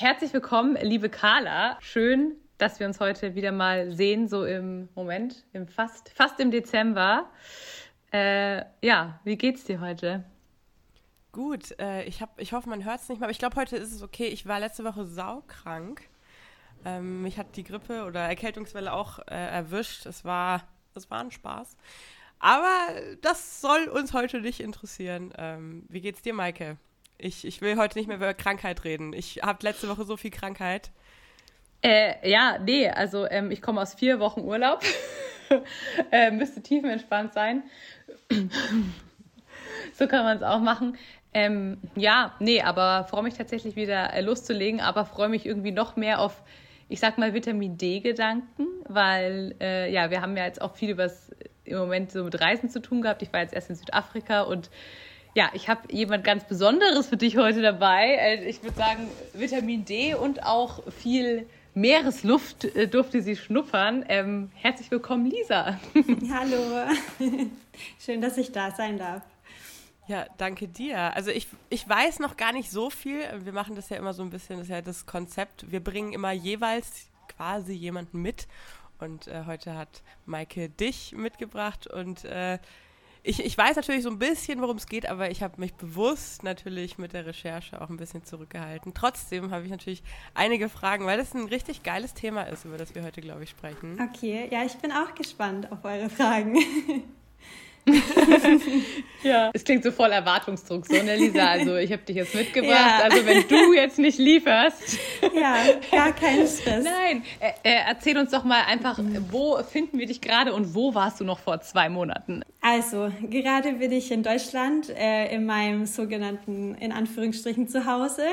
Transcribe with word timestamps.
herzlich 0.00 0.32
willkommen, 0.32 0.78
liebe 0.80 1.10
Carla. 1.10 1.76
Schön, 1.80 2.34
dass 2.56 2.80
wir 2.80 2.86
uns 2.86 3.00
heute 3.00 3.34
wieder 3.34 3.52
mal 3.52 3.92
sehen, 3.92 4.28
so 4.28 4.46
im 4.46 4.88
Moment, 4.94 5.44
im 5.52 5.68
fast, 5.68 6.08
fast 6.08 6.40
im 6.40 6.50
Dezember. 6.50 7.28
Äh, 8.10 8.64
ja, 8.80 9.20
wie 9.24 9.36
geht's 9.36 9.64
dir 9.64 9.80
heute? 9.80 10.24
Gut, 11.32 11.78
äh, 11.78 12.04
ich, 12.04 12.22
hab, 12.22 12.40
ich 12.40 12.54
hoffe, 12.54 12.70
man 12.70 12.82
hört 12.82 13.00
es 13.00 13.10
nicht 13.10 13.18
mehr, 13.18 13.26
aber 13.26 13.32
ich 13.32 13.38
glaube, 13.38 13.56
heute 13.56 13.76
ist 13.76 13.92
es 13.92 14.02
okay. 14.02 14.28
Ich 14.28 14.46
war 14.46 14.58
letzte 14.58 14.84
Woche 14.84 15.04
saukrank. 15.04 16.00
Ähm, 16.86 17.20
mich 17.20 17.38
hat 17.38 17.54
die 17.56 17.64
Grippe 17.64 18.04
oder 18.04 18.20
Erkältungswelle 18.20 18.94
auch 18.94 19.18
äh, 19.18 19.34
erwischt. 19.34 20.06
Es 20.06 20.24
war, 20.24 20.62
es 20.94 21.10
war 21.10 21.20
ein 21.20 21.30
Spaß. 21.30 21.76
Aber 22.38 22.70
das 23.20 23.60
soll 23.60 23.84
uns 23.88 24.14
heute 24.14 24.40
nicht 24.40 24.60
interessieren. 24.60 25.34
Ähm, 25.36 25.84
wie 25.90 26.00
geht's 26.00 26.22
dir, 26.22 26.32
Maike? 26.32 26.78
Ich, 27.22 27.46
ich 27.46 27.60
will 27.60 27.76
heute 27.76 27.98
nicht 27.98 28.06
mehr 28.06 28.16
über 28.16 28.32
Krankheit 28.34 28.84
reden. 28.84 29.12
Ich 29.12 29.42
habe 29.42 29.58
letzte 29.62 29.88
Woche 29.88 30.04
so 30.04 30.16
viel 30.16 30.30
Krankheit. 30.30 30.90
Äh, 31.82 32.28
ja, 32.28 32.58
nee, 32.58 32.88
also 32.88 33.26
ähm, 33.28 33.50
ich 33.50 33.62
komme 33.62 33.80
aus 33.80 33.94
vier 33.94 34.20
Wochen 34.20 34.40
Urlaub. 34.40 34.82
äh, 36.12 36.30
müsste 36.30 36.62
tiefenentspannt 36.62 37.32
sein. 37.32 37.62
so 39.94 40.06
kann 40.06 40.24
man 40.24 40.36
es 40.36 40.42
auch 40.42 40.60
machen. 40.60 40.96
Ähm, 41.32 41.78
ja, 41.94 42.34
nee, 42.40 42.62
aber 42.62 43.04
freue 43.04 43.22
mich 43.22 43.34
tatsächlich 43.34 43.76
wieder 43.76 44.12
äh, 44.12 44.20
loszulegen, 44.20 44.80
aber 44.80 45.04
freue 45.04 45.28
mich 45.28 45.46
irgendwie 45.46 45.70
noch 45.70 45.96
mehr 45.96 46.20
auf, 46.20 46.42
ich 46.88 47.00
sag 47.00 47.18
mal, 47.18 47.34
Vitamin 47.34 47.78
D-Gedanken, 47.78 48.66
weil 48.88 49.54
äh, 49.60 49.92
ja, 49.92 50.10
wir 50.10 50.22
haben 50.22 50.36
ja 50.36 50.44
jetzt 50.44 50.60
auch 50.60 50.74
viel 50.74 50.90
übers, 50.90 51.30
im 51.64 51.78
Moment 51.78 52.10
so 52.10 52.24
mit 52.24 52.40
Reisen 52.40 52.68
zu 52.68 52.82
tun 52.82 53.02
gehabt. 53.02 53.22
Ich 53.22 53.32
war 53.32 53.40
jetzt 53.40 53.54
erst 53.54 53.70
in 53.70 53.76
Südafrika 53.76 54.42
und 54.42 54.70
ja, 55.34 55.50
ich 55.52 55.68
habe 55.68 55.92
jemand 55.92 56.24
ganz 56.24 56.44
Besonderes 56.44 57.08
für 57.08 57.16
dich 57.16 57.36
heute 57.36 57.62
dabei. 57.62 58.14
Äh, 58.14 58.48
ich 58.48 58.62
würde 58.62 58.76
sagen, 58.76 59.08
Vitamin 59.34 59.84
D 59.84 60.14
und 60.14 60.44
auch 60.44 60.82
viel 60.92 61.46
Meeresluft 61.74 62.64
äh, 62.64 62.88
durfte 62.88 63.22
sie 63.22 63.36
schnuppern. 63.36 64.04
Ähm, 64.08 64.50
herzlich 64.54 64.90
willkommen, 64.90 65.26
Lisa. 65.26 65.78
Hallo. 66.32 66.88
Schön, 67.98 68.20
dass 68.20 68.36
ich 68.38 68.50
da 68.50 68.72
sein 68.72 68.98
darf. 68.98 69.22
Ja, 70.08 70.26
danke 70.38 70.66
dir. 70.66 71.14
Also 71.14 71.30
ich, 71.30 71.46
ich 71.68 71.88
weiß 71.88 72.18
noch 72.18 72.36
gar 72.36 72.52
nicht 72.52 72.70
so 72.70 72.90
viel. 72.90 73.20
Wir 73.44 73.52
machen 73.52 73.76
das 73.76 73.88
ja 73.90 73.96
immer 73.96 74.12
so 74.12 74.24
ein 74.24 74.30
bisschen, 74.30 74.56
das 74.56 74.66
ist 74.66 74.72
ja 74.72 74.82
das 74.82 75.06
Konzept. 75.06 75.70
Wir 75.70 75.78
bringen 75.78 76.12
immer 76.12 76.32
jeweils 76.32 77.08
quasi 77.28 77.72
jemanden 77.72 78.20
mit. 78.20 78.48
Und 78.98 79.28
äh, 79.28 79.44
heute 79.46 79.76
hat 79.76 80.02
Maike 80.26 80.68
dich 80.68 81.12
mitgebracht 81.12 81.86
und 81.86 82.24
äh, 82.24 82.58
ich, 83.22 83.44
ich 83.44 83.56
weiß 83.56 83.76
natürlich 83.76 84.02
so 84.02 84.10
ein 84.10 84.18
bisschen, 84.18 84.60
worum 84.60 84.76
es 84.76 84.86
geht, 84.86 85.08
aber 85.08 85.30
ich 85.30 85.42
habe 85.42 85.60
mich 85.60 85.74
bewusst 85.74 86.42
natürlich 86.42 86.98
mit 86.98 87.12
der 87.12 87.26
Recherche 87.26 87.80
auch 87.80 87.90
ein 87.90 87.96
bisschen 87.96 88.24
zurückgehalten. 88.24 88.94
Trotzdem 88.94 89.50
habe 89.50 89.64
ich 89.64 89.70
natürlich 89.70 90.02
einige 90.34 90.68
Fragen, 90.68 91.06
weil 91.06 91.18
das 91.18 91.34
ein 91.34 91.44
richtig 91.44 91.82
geiles 91.82 92.14
Thema 92.14 92.42
ist, 92.44 92.64
über 92.64 92.78
das 92.78 92.94
wir 92.94 93.02
heute, 93.02 93.20
glaube 93.20 93.44
ich, 93.44 93.50
sprechen. 93.50 93.98
Okay, 94.00 94.48
ja, 94.50 94.64
ich 94.64 94.74
bin 94.76 94.92
auch 94.92 95.14
gespannt 95.14 95.70
auf 95.70 95.84
eure 95.84 96.08
Fragen. 96.08 96.58
ja. 99.22 99.50
Es 99.52 99.64
klingt 99.64 99.84
so 99.84 99.90
voll 99.90 100.10
Erwartungsdruck, 100.10 100.86
so, 100.86 101.02
ne, 101.02 101.16
Lisa? 101.16 101.46
Also, 101.46 101.76
ich 101.76 101.92
habe 101.92 102.02
dich 102.02 102.16
jetzt 102.16 102.34
mitgebracht. 102.34 102.70
Ja. 102.70 103.04
Also, 103.04 103.26
wenn 103.26 103.46
du 103.48 103.72
jetzt 103.72 103.98
nicht 103.98 104.18
lieferst. 104.18 104.98
Ja, 105.34 105.56
gar 105.90 106.12
kein 106.12 106.46
Stress. 106.46 106.84
Nein, 106.84 107.22
äh, 107.40 107.52
äh, 107.62 107.78
erzähl 107.88 108.18
uns 108.18 108.30
doch 108.30 108.44
mal 108.44 108.62
einfach, 108.66 108.98
wo 109.30 109.62
finden 109.62 109.98
wir 109.98 110.06
dich 110.06 110.20
gerade 110.20 110.52
und 110.54 110.74
wo 110.74 110.94
warst 110.94 111.20
du 111.20 111.24
noch 111.24 111.38
vor 111.38 111.60
zwei 111.60 111.88
Monaten? 111.88 112.42
Also, 112.60 113.10
gerade 113.22 113.74
bin 113.74 113.92
ich 113.92 114.10
in 114.10 114.22
Deutschland, 114.22 114.90
äh, 114.90 115.34
in 115.34 115.46
meinem 115.46 115.86
sogenannten, 115.86 116.74
in 116.74 116.92
Anführungsstrichen, 116.92 117.68
Zuhause. 117.68 118.26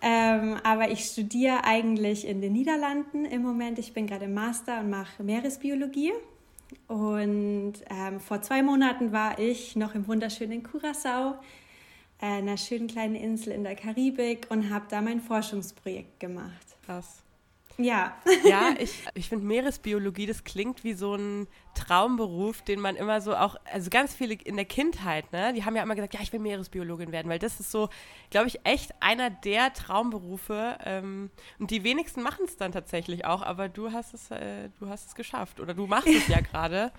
Ähm, 0.00 0.56
aber 0.62 0.90
ich 0.90 1.04
studiere 1.04 1.64
eigentlich 1.64 2.26
in 2.26 2.40
den 2.40 2.52
Niederlanden 2.52 3.24
im 3.24 3.42
Moment. 3.42 3.78
Ich 3.78 3.92
bin 3.94 4.06
gerade 4.06 4.26
im 4.26 4.34
Master 4.34 4.80
und 4.80 4.90
mache 4.90 5.22
Meeresbiologie. 5.22 6.12
Und 6.86 7.74
ähm, 7.88 8.20
vor 8.20 8.42
zwei 8.42 8.62
Monaten 8.62 9.12
war 9.12 9.38
ich 9.38 9.76
noch 9.76 9.94
im 9.94 10.06
wunderschönen 10.06 10.62
Curacao, 10.62 11.34
einer 12.20 12.56
schönen 12.56 12.88
kleinen 12.88 13.14
Insel 13.14 13.52
in 13.52 13.64
der 13.64 13.76
Karibik, 13.76 14.46
und 14.50 14.70
habe 14.70 14.86
da 14.88 15.00
mein 15.00 15.20
Forschungsprojekt 15.20 16.20
gemacht. 16.20 16.76
Krass. 16.84 17.22
Ja. 17.80 18.16
Ja, 18.44 18.74
ich, 18.78 19.04
ich 19.14 19.28
finde 19.28 19.46
Meeresbiologie, 19.46 20.26
das 20.26 20.42
klingt 20.42 20.82
wie 20.82 20.94
so 20.94 21.14
ein 21.14 21.46
Traumberuf, 21.74 22.62
den 22.62 22.80
man 22.80 22.96
immer 22.96 23.20
so 23.20 23.36
auch, 23.36 23.54
also 23.72 23.88
ganz 23.88 24.14
viele 24.14 24.34
in 24.34 24.56
der 24.56 24.64
Kindheit, 24.64 25.32
ne, 25.32 25.52
die 25.52 25.64
haben 25.64 25.76
ja 25.76 25.82
immer 25.84 25.94
gesagt, 25.94 26.14
ja, 26.14 26.20
ich 26.20 26.32
will 26.32 26.40
Meeresbiologin 26.40 27.12
werden, 27.12 27.28
weil 27.28 27.38
das 27.38 27.60
ist 27.60 27.70
so, 27.70 27.88
glaube 28.30 28.48
ich, 28.48 28.58
echt 28.64 29.00
einer 29.00 29.30
der 29.30 29.72
Traumberufe. 29.74 30.76
Ähm, 30.84 31.30
und 31.60 31.70
die 31.70 31.84
wenigsten 31.84 32.22
machen 32.22 32.46
es 32.46 32.56
dann 32.56 32.72
tatsächlich 32.72 33.24
auch, 33.24 33.42
aber 33.42 33.68
du 33.68 33.92
hast 33.92 34.12
es, 34.12 34.32
äh, 34.32 34.70
du 34.80 34.88
hast 34.88 35.06
es 35.06 35.14
geschafft 35.14 35.60
oder 35.60 35.72
du 35.72 35.86
machst 35.86 36.08
es 36.08 36.26
ja 36.26 36.40
gerade. 36.52 36.90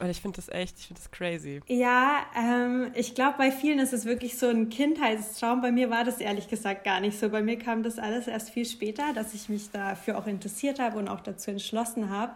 Und 0.00 0.10
ich 0.10 0.20
finde 0.20 0.36
das 0.36 0.48
echt, 0.48 0.78
ich 0.78 0.86
finde 0.86 1.00
das 1.00 1.10
crazy. 1.10 1.60
Ja, 1.66 2.26
ähm, 2.36 2.90
ich 2.94 3.14
glaube, 3.14 3.38
bei 3.38 3.50
vielen 3.50 3.78
ist 3.78 3.92
es 3.92 4.04
wirklich 4.04 4.38
so 4.38 4.48
ein 4.48 4.68
Kindheitstraum. 4.68 5.60
Bei 5.60 5.72
mir 5.72 5.90
war 5.90 6.04
das 6.04 6.20
ehrlich 6.20 6.48
gesagt 6.48 6.84
gar 6.84 7.00
nicht 7.00 7.18
so. 7.18 7.28
Bei 7.30 7.42
mir 7.42 7.58
kam 7.58 7.82
das 7.82 7.98
alles 7.98 8.26
erst 8.28 8.50
viel 8.50 8.64
später, 8.64 9.12
dass 9.14 9.34
ich 9.34 9.48
mich 9.48 9.70
dafür 9.70 10.18
auch 10.18 10.26
interessiert 10.26 10.78
habe 10.78 10.98
und 10.98 11.08
auch 11.08 11.20
dazu 11.20 11.50
entschlossen 11.50 12.10
habe. 12.10 12.32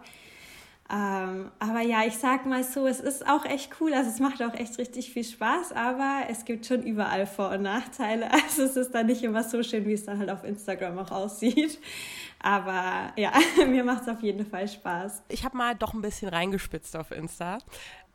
Ähm, 0.91 1.49
aber 1.59 1.81
ja, 1.81 2.03
ich 2.05 2.17
sag 2.17 2.45
mal 2.45 2.63
so, 2.63 2.87
es 2.87 2.99
ist 2.99 3.27
auch 3.27 3.45
echt 3.45 3.71
cool. 3.79 3.93
Also 3.93 4.09
es 4.09 4.19
macht 4.19 4.41
auch 4.43 4.53
echt 4.53 4.77
richtig 4.77 5.11
viel 5.11 5.23
Spaß, 5.23 5.71
aber 5.71 6.23
es 6.29 6.45
gibt 6.45 6.65
schon 6.65 6.83
überall 6.83 7.25
Vor- 7.25 7.51
und 7.51 7.61
Nachteile. 7.61 8.29
Also 8.43 8.63
es 8.63 8.75
ist 8.75 8.93
dann 8.93 9.07
nicht 9.07 9.23
immer 9.23 9.43
so 9.43 9.63
schön, 9.63 9.85
wie 9.85 9.93
es 9.93 10.05
dann 10.05 10.19
halt 10.19 10.29
auf 10.29 10.43
Instagram 10.43 10.99
auch 10.99 11.11
aussieht. 11.11 11.79
Aber 12.39 13.13
ja, 13.15 13.31
mir 13.67 13.83
macht 13.83 14.03
es 14.03 14.09
auf 14.09 14.21
jeden 14.21 14.45
Fall 14.45 14.67
Spaß. 14.67 15.23
Ich 15.29 15.45
habe 15.45 15.57
mal 15.57 15.75
doch 15.75 15.93
ein 15.93 16.01
bisschen 16.01 16.29
reingespitzt 16.29 16.95
auf 16.95 17.11
Insta. 17.11 17.59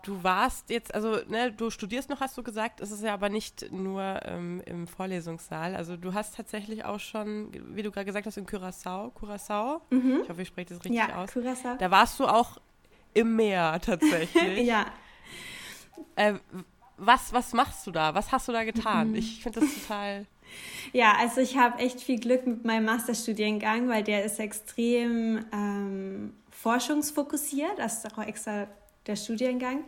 Du 0.08 0.24
warst 0.24 0.70
jetzt, 0.70 0.94
also 0.94 1.18
ne, 1.28 1.52
du 1.52 1.68
studierst 1.68 2.08
noch, 2.08 2.20
hast 2.20 2.38
du 2.38 2.42
gesagt, 2.42 2.80
es 2.80 2.90
ist 2.90 3.02
ja 3.02 3.12
aber 3.12 3.28
nicht 3.28 3.70
nur 3.70 4.20
ähm, 4.24 4.62
im 4.64 4.86
Vorlesungssaal. 4.86 5.76
Also 5.76 5.98
du 5.98 6.14
hast 6.14 6.34
tatsächlich 6.34 6.86
auch 6.86 6.98
schon, 6.98 7.52
wie 7.74 7.82
du 7.82 7.90
gerade 7.90 8.06
gesagt 8.06 8.24
hast, 8.24 8.38
in 8.38 8.46
Curaçao, 8.46 9.12
Curaçao, 9.12 9.82
mhm. 9.90 10.20
ich 10.22 10.30
hoffe, 10.30 10.40
ich 10.40 10.48
spreche 10.48 10.68
das 10.70 10.78
richtig 10.78 10.96
ja, 10.96 11.14
aus. 11.14 11.28
Curaçao. 11.30 11.76
Da 11.76 11.90
warst 11.90 12.18
du 12.18 12.26
auch 12.26 12.56
im 13.12 13.36
Meer 13.36 13.78
tatsächlich. 13.82 14.60
ja. 14.66 14.86
Äh, 16.16 16.36
was, 16.96 17.30
was 17.34 17.52
machst 17.52 17.86
du 17.86 17.90
da? 17.90 18.14
Was 18.14 18.32
hast 18.32 18.48
du 18.48 18.52
da 18.52 18.64
getan? 18.64 19.10
Mhm. 19.10 19.16
Ich 19.16 19.42
finde 19.42 19.60
das 19.60 19.74
total 19.74 20.24
ja, 20.94 21.16
also 21.18 21.42
ich 21.42 21.58
habe 21.58 21.80
echt 21.80 22.00
viel 22.00 22.18
Glück 22.18 22.46
mit 22.46 22.64
meinem 22.64 22.86
Masterstudiengang, 22.86 23.90
weil 23.90 24.02
der 24.02 24.24
ist 24.24 24.40
extrem 24.40 25.44
ähm, 25.52 26.32
forschungsfokussiert. 26.50 27.78
Das 27.78 27.98
ist 27.98 28.14
auch 28.14 28.22
extra 28.22 28.66
der 29.08 29.16
Studiengang. 29.16 29.84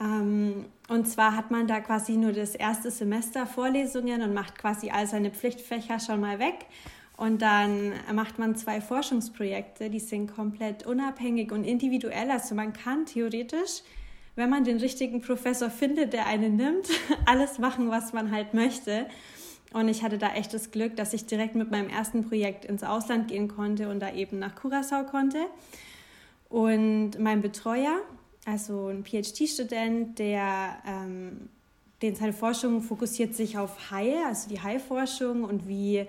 Ähm, 0.00 0.66
und 0.88 1.08
zwar 1.08 1.36
hat 1.36 1.50
man 1.50 1.66
da 1.66 1.80
quasi 1.80 2.16
nur 2.16 2.32
das 2.32 2.54
erste 2.54 2.90
Semester 2.90 3.46
Vorlesungen 3.46 4.22
und 4.22 4.34
macht 4.34 4.58
quasi 4.58 4.90
all 4.90 5.06
seine 5.06 5.30
Pflichtfächer 5.30 6.00
schon 6.00 6.20
mal 6.20 6.38
weg. 6.38 6.66
Und 7.16 7.40
dann 7.40 7.94
macht 8.12 8.38
man 8.38 8.56
zwei 8.56 8.80
Forschungsprojekte, 8.80 9.88
die 9.88 10.00
sind 10.00 10.34
komplett 10.34 10.84
unabhängig 10.84 11.50
und 11.50 11.64
individuell. 11.64 12.30
Also 12.30 12.54
man 12.54 12.74
kann 12.74 13.06
theoretisch, 13.06 13.82
wenn 14.34 14.50
man 14.50 14.64
den 14.64 14.76
richtigen 14.76 15.22
Professor 15.22 15.70
findet, 15.70 16.12
der 16.12 16.26
einen 16.26 16.56
nimmt, 16.56 16.88
alles 17.26 17.58
machen, 17.58 17.90
was 17.90 18.12
man 18.12 18.30
halt 18.30 18.52
möchte. 18.52 19.06
Und 19.72 19.88
ich 19.88 20.02
hatte 20.02 20.18
da 20.18 20.34
echt 20.34 20.52
das 20.52 20.70
Glück, 20.70 20.94
dass 20.96 21.14
ich 21.14 21.26
direkt 21.26 21.54
mit 21.54 21.70
meinem 21.70 21.88
ersten 21.88 22.28
Projekt 22.28 22.66
ins 22.66 22.84
Ausland 22.84 23.28
gehen 23.28 23.48
konnte 23.48 23.88
und 23.88 24.00
da 24.00 24.12
eben 24.12 24.38
nach 24.38 24.54
Curaçao 24.54 25.04
konnte. 25.04 25.38
Und 26.48 27.18
mein 27.18 27.40
Betreuer, 27.42 27.98
also 28.46 28.88
ein 28.88 29.04
PhD-Student, 29.04 30.18
der 30.18 30.76
ähm, 30.86 31.48
den 32.00 32.14
seine 32.14 32.32
Forschung 32.32 32.80
fokussiert 32.80 33.34
sich 33.34 33.58
auf 33.58 33.90
Haie, 33.90 34.24
also 34.26 34.48
die 34.48 34.60
Haiforschung 34.60 35.44
und 35.44 35.66
wie 35.66 36.06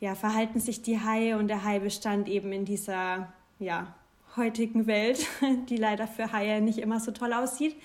ja, 0.00 0.14
verhalten 0.14 0.60
sich 0.60 0.82
die 0.82 0.98
Haie 0.98 1.36
und 1.36 1.48
der 1.48 1.62
Haibestand 1.62 2.28
eben 2.28 2.52
in 2.52 2.64
dieser 2.64 3.32
ja, 3.58 3.94
heutigen 4.36 4.86
Welt, 4.86 5.26
die 5.68 5.76
leider 5.76 6.06
für 6.06 6.32
Haie 6.32 6.60
nicht 6.62 6.78
immer 6.78 7.00
so 7.00 7.10
toll 7.10 7.32
aussieht. 7.32 7.76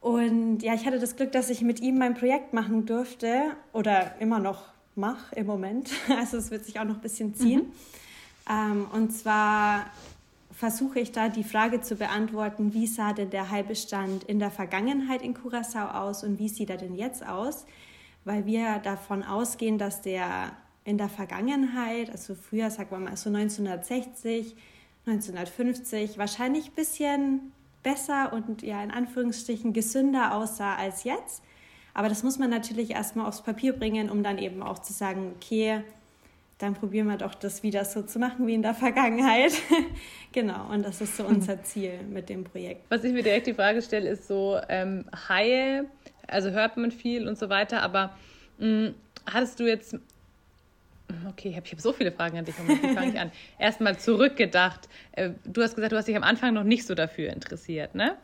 Und 0.00 0.62
ja, 0.62 0.74
ich 0.74 0.84
hatte 0.84 0.98
das 0.98 1.16
Glück, 1.16 1.32
dass 1.32 1.50
ich 1.50 1.62
mit 1.62 1.80
ihm 1.80 1.98
mein 1.98 2.14
Projekt 2.14 2.52
machen 2.52 2.84
durfte 2.84 3.52
oder 3.72 4.20
immer 4.20 4.38
noch 4.38 4.64
mache 4.96 5.34
im 5.36 5.46
Moment. 5.46 5.90
Also 6.08 6.36
es 6.36 6.50
wird 6.50 6.64
sich 6.64 6.80
auch 6.80 6.84
noch 6.84 6.96
ein 6.96 7.00
bisschen 7.00 7.34
ziehen. 7.34 7.60
Mhm. 7.60 7.72
Ähm, 8.50 8.86
und 8.92 9.12
zwar 9.12 9.86
versuche 10.64 10.98
ich 10.98 11.12
da 11.12 11.28
die 11.28 11.44
Frage 11.44 11.82
zu 11.82 11.94
beantworten, 11.94 12.72
wie 12.72 12.86
sah 12.86 13.12
denn 13.12 13.28
der 13.28 13.50
Heilbestand 13.50 14.24
in 14.24 14.38
der 14.38 14.50
Vergangenheit 14.50 15.20
in 15.20 15.36
Curaçao 15.36 15.92
aus 15.92 16.24
und 16.24 16.38
wie 16.38 16.48
sieht 16.48 16.70
er 16.70 16.78
denn 16.78 16.94
jetzt 16.94 17.28
aus? 17.28 17.66
Weil 18.24 18.46
wir 18.46 18.78
davon 18.78 19.22
ausgehen, 19.22 19.76
dass 19.76 20.00
der 20.00 20.52
in 20.86 20.96
der 20.96 21.10
Vergangenheit, 21.10 22.08
also 22.08 22.34
früher, 22.34 22.70
sagen 22.70 22.92
wir 22.92 22.98
mal 22.98 23.14
so 23.18 23.28
1960, 23.28 24.56
1950, 25.04 26.16
wahrscheinlich 26.16 26.68
ein 26.68 26.74
bisschen 26.74 27.52
besser 27.82 28.32
und 28.32 28.62
ja 28.62 28.82
in 28.82 28.90
Anführungsstrichen 28.90 29.74
gesünder 29.74 30.34
aussah 30.34 30.76
als 30.76 31.04
jetzt. 31.04 31.42
Aber 31.92 32.08
das 32.08 32.22
muss 32.22 32.38
man 32.38 32.48
natürlich 32.48 32.92
erstmal 32.92 33.26
aufs 33.26 33.42
Papier 33.42 33.74
bringen, 33.74 34.08
um 34.08 34.22
dann 34.22 34.38
eben 34.38 34.62
auch 34.62 34.78
zu 34.78 34.94
sagen, 34.94 35.32
okay, 35.36 35.84
dann 36.58 36.74
probieren 36.74 37.08
wir 37.08 37.16
doch 37.16 37.34
das 37.34 37.62
wieder 37.62 37.84
so 37.84 38.02
zu 38.02 38.18
machen 38.18 38.46
wie 38.46 38.54
in 38.54 38.62
der 38.62 38.74
Vergangenheit. 38.74 39.52
genau, 40.32 40.70
und 40.70 40.84
das 40.84 41.00
ist 41.00 41.16
so 41.16 41.24
unser 41.24 41.62
Ziel 41.62 42.00
mit 42.08 42.28
dem 42.28 42.44
Projekt. 42.44 42.82
Was 42.88 43.04
ich 43.04 43.12
mir 43.12 43.22
direkt 43.22 43.46
die 43.46 43.54
Frage 43.54 43.82
stelle, 43.82 44.08
ist 44.08 44.28
so, 44.28 44.60
ähm, 44.68 45.04
Haie, 45.28 45.86
also 46.28 46.50
hört 46.50 46.76
man 46.76 46.90
viel 46.90 47.28
und 47.28 47.38
so 47.38 47.48
weiter, 47.48 47.82
aber 47.82 48.16
mh, 48.58 48.68
mm, 48.68 48.94
hattest 49.26 49.60
du 49.60 49.64
jetzt 49.66 49.96
Okay, 51.28 51.50
ich 51.50 51.56
habe 51.56 51.68
hab 51.68 51.80
so 51.80 51.92
viele 51.92 52.12
Fragen 52.12 52.38
an 52.38 52.44
dich. 52.44 52.54
Wie 52.58 52.94
fange 52.94 53.10
ich 53.12 53.18
an? 53.18 53.30
Erstmal 53.58 53.98
zurückgedacht. 53.98 54.88
Äh, 55.12 55.30
du 55.44 55.62
hast 55.62 55.74
gesagt, 55.74 55.92
du 55.92 55.96
hast 55.96 56.08
dich 56.08 56.16
am 56.16 56.22
Anfang 56.22 56.54
noch 56.54 56.64
nicht 56.64 56.86
so 56.86 56.94
dafür 56.94 57.32
interessiert, 57.32 57.94
ne? 57.94 58.16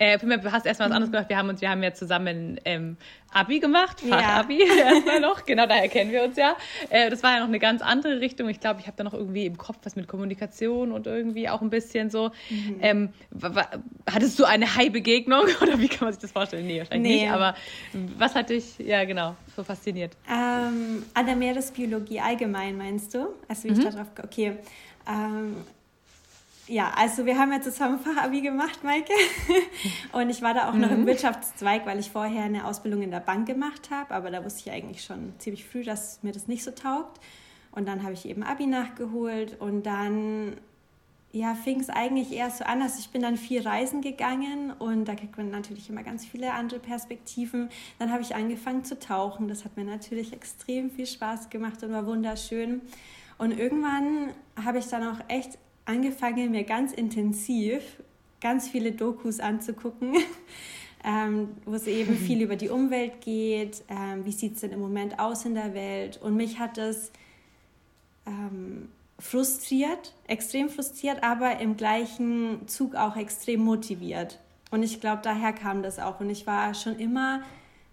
Äh, 0.00 0.16
du 0.16 0.50
hast 0.50 0.64
erstmal 0.64 0.88
was 0.88 0.96
anderes 0.96 1.08
mhm. 1.08 1.12
gemacht. 1.12 1.28
Wir 1.28 1.36
haben 1.36 1.48
uns, 1.50 1.60
wir 1.60 1.68
haben 1.68 1.82
ja 1.82 1.92
zusammen 1.92 2.58
ähm, 2.64 2.96
Abi 3.34 3.60
gemacht, 3.60 4.00
Fachabi 4.00 4.66
ja. 4.66 4.74
erstmal 4.94 5.20
noch. 5.20 5.44
Genau, 5.44 5.66
daher 5.66 5.88
kennen 5.88 6.10
wir 6.10 6.24
uns 6.24 6.38
ja. 6.38 6.56
Äh, 6.88 7.10
das 7.10 7.22
war 7.22 7.34
ja 7.34 7.40
noch 7.40 7.48
eine 7.48 7.58
ganz 7.58 7.82
andere 7.82 8.18
Richtung. 8.18 8.48
Ich 8.48 8.60
glaube, 8.60 8.80
ich 8.80 8.86
habe 8.86 8.96
da 8.96 9.04
noch 9.04 9.12
irgendwie 9.12 9.44
im 9.44 9.58
Kopf 9.58 9.76
was 9.82 9.96
mit 9.96 10.08
Kommunikation 10.08 10.90
und 10.90 11.06
irgendwie 11.06 11.50
auch 11.50 11.60
ein 11.60 11.68
bisschen 11.68 12.08
so. 12.08 12.30
Mhm. 12.48 12.78
Ähm, 12.80 13.08
hattest 14.10 14.38
du 14.38 14.44
eine 14.44 14.74
High-Begegnung 14.74 15.42
oder 15.60 15.78
wie 15.78 15.88
kann 15.88 16.06
man 16.06 16.14
sich 16.14 16.22
das 16.22 16.32
vorstellen? 16.32 16.66
Nee, 16.66 16.78
wahrscheinlich 16.78 17.12
nee. 17.12 17.22
nicht. 17.24 17.32
Aber 17.32 17.54
was 18.16 18.34
hat 18.34 18.48
dich, 18.48 18.78
ja 18.78 19.04
genau, 19.04 19.36
so 19.54 19.62
fasziniert? 19.62 20.16
Ähm, 20.26 21.02
an 21.12 21.26
der 21.26 21.36
Meeresbiologie 21.36 22.20
allgemein 22.20 22.78
meinst 22.78 23.12
du? 23.12 23.34
Also 23.48 23.64
wie 23.64 23.72
mhm. 23.72 23.80
ich 23.80 23.84
darauf, 23.84 24.06
okay. 24.24 24.56
Ähm, 25.06 25.56
ja, 26.70 26.92
also 26.96 27.26
wir 27.26 27.36
haben 27.36 27.52
ja 27.52 27.60
zusammen 27.60 27.98
Fachabi 27.98 28.42
gemacht, 28.42 28.84
Maike. 28.84 29.12
Und 30.12 30.30
ich 30.30 30.40
war 30.40 30.54
da 30.54 30.68
auch 30.70 30.74
mhm. 30.74 30.80
noch 30.80 30.90
im 30.90 31.00
mhm. 31.00 31.06
Wirtschaftszweig, 31.06 31.84
weil 31.84 31.98
ich 31.98 32.10
vorher 32.10 32.44
eine 32.44 32.64
Ausbildung 32.64 33.02
in 33.02 33.10
der 33.10 33.20
Bank 33.20 33.46
gemacht 33.46 33.90
habe. 33.90 34.14
Aber 34.14 34.30
da 34.30 34.44
wusste 34.44 34.68
ich 34.68 34.72
eigentlich 34.72 35.02
schon 35.02 35.34
ziemlich 35.38 35.64
früh, 35.64 35.82
dass 35.82 36.22
mir 36.22 36.32
das 36.32 36.46
nicht 36.46 36.62
so 36.62 36.70
taugt. 36.70 37.20
Und 37.72 37.88
dann 37.88 38.04
habe 38.04 38.12
ich 38.12 38.26
eben 38.26 38.44
Abi 38.44 38.66
nachgeholt 38.66 39.60
und 39.60 39.84
dann 39.84 40.56
ja, 41.32 41.54
fing 41.54 41.80
es 41.80 41.90
eigentlich 41.90 42.32
eher 42.32 42.50
so 42.50 42.64
an, 42.64 42.80
dass 42.80 42.98
ich 42.98 43.10
bin 43.10 43.22
dann 43.22 43.36
vier 43.36 43.64
Reisen 43.64 44.00
gegangen 44.00 44.72
und 44.72 45.04
da 45.04 45.14
kriegt 45.14 45.36
man 45.36 45.50
natürlich 45.50 45.88
immer 45.88 46.02
ganz 46.02 46.26
viele 46.26 46.52
andere 46.52 46.80
Perspektiven. 46.80 47.68
Dann 48.00 48.10
habe 48.12 48.22
ich 48.22 48.34
angefangen 48.34 48.84
zu 48.84 48.98
tauchen. 48.98 49.46
Das 49.46 49.64
hat 49.64 49.76
mir 49.76 49.84
natürlich 49.84 50.32
extrem 50.32 50.90
viel 50.90 51.06
Spaß 51.06 51.50
gemacht 51.50 51.82
und 51.84 51.92
war 51.92 52.06
wunderschön. 52.06 52.80
Und 53.38 53.58
irgendwann 53.58 54.30
habe 54.64 54.78
ich 54.78 54.86
dann 54.86 55.06
auch 55.06 55.20
echt 55.28 55.56
angefangen, 55.90 56.52
mir 56.52 56.64
ganz 56.64 56.92
intensiv 56.92 57.82
ganz 58.40 58.68
viele 58.68 58.92
Dokus 58.92 59.40
anzugucken, 59.40 60.16
ähm, 61.04 61.50
wo 61.64 61.74
es 61.74 61.86
eben 61.86 62.16
viel 62.26 62.42
über 62.42 62.56
die 62.56 62.68
Umwelt 62.68 63.20
geht, 63.20 63.82
ähm, 63.88 64.24
wie 64.24 64.32
sieht 64.32 64.54
es 64.54 64.60
denn 64.60 64.72
im 64.72 64.80
Moment 64.80 65.18
aus 65.18 65.44
in 65.44 65.54
der 65.54 65.74
Welt. 65.74 66.18
Und 66.22 66.36
mich 66.36 66.58
hat 66.58 66.78
das 66.78 67.10
ähm, 68.26 68.88
frustriert, 69.18 70.14
extrem 70.26 70.68
frustriert, 70.68 71.22
aber 71.22 71.60
im 71.60 71.76
gleichen 71.76 72.66
Zug 72.66 72.94
auch 72.94 73.16
extrem 73.16 73.60
motiviert. 73.60 74.38
Und 74.70 74.82
ich 74.82 75.00
glaube, 75.00 75.20
daher 75.22 75.52
kam 75.52 75.82
das 75.82 75.98
auch. 75.98 76.20
Und 76.20 76.30
ich 76.30 76.46
war 76.46 76.74
schon 76.74 76.98
immer 76.98 77.42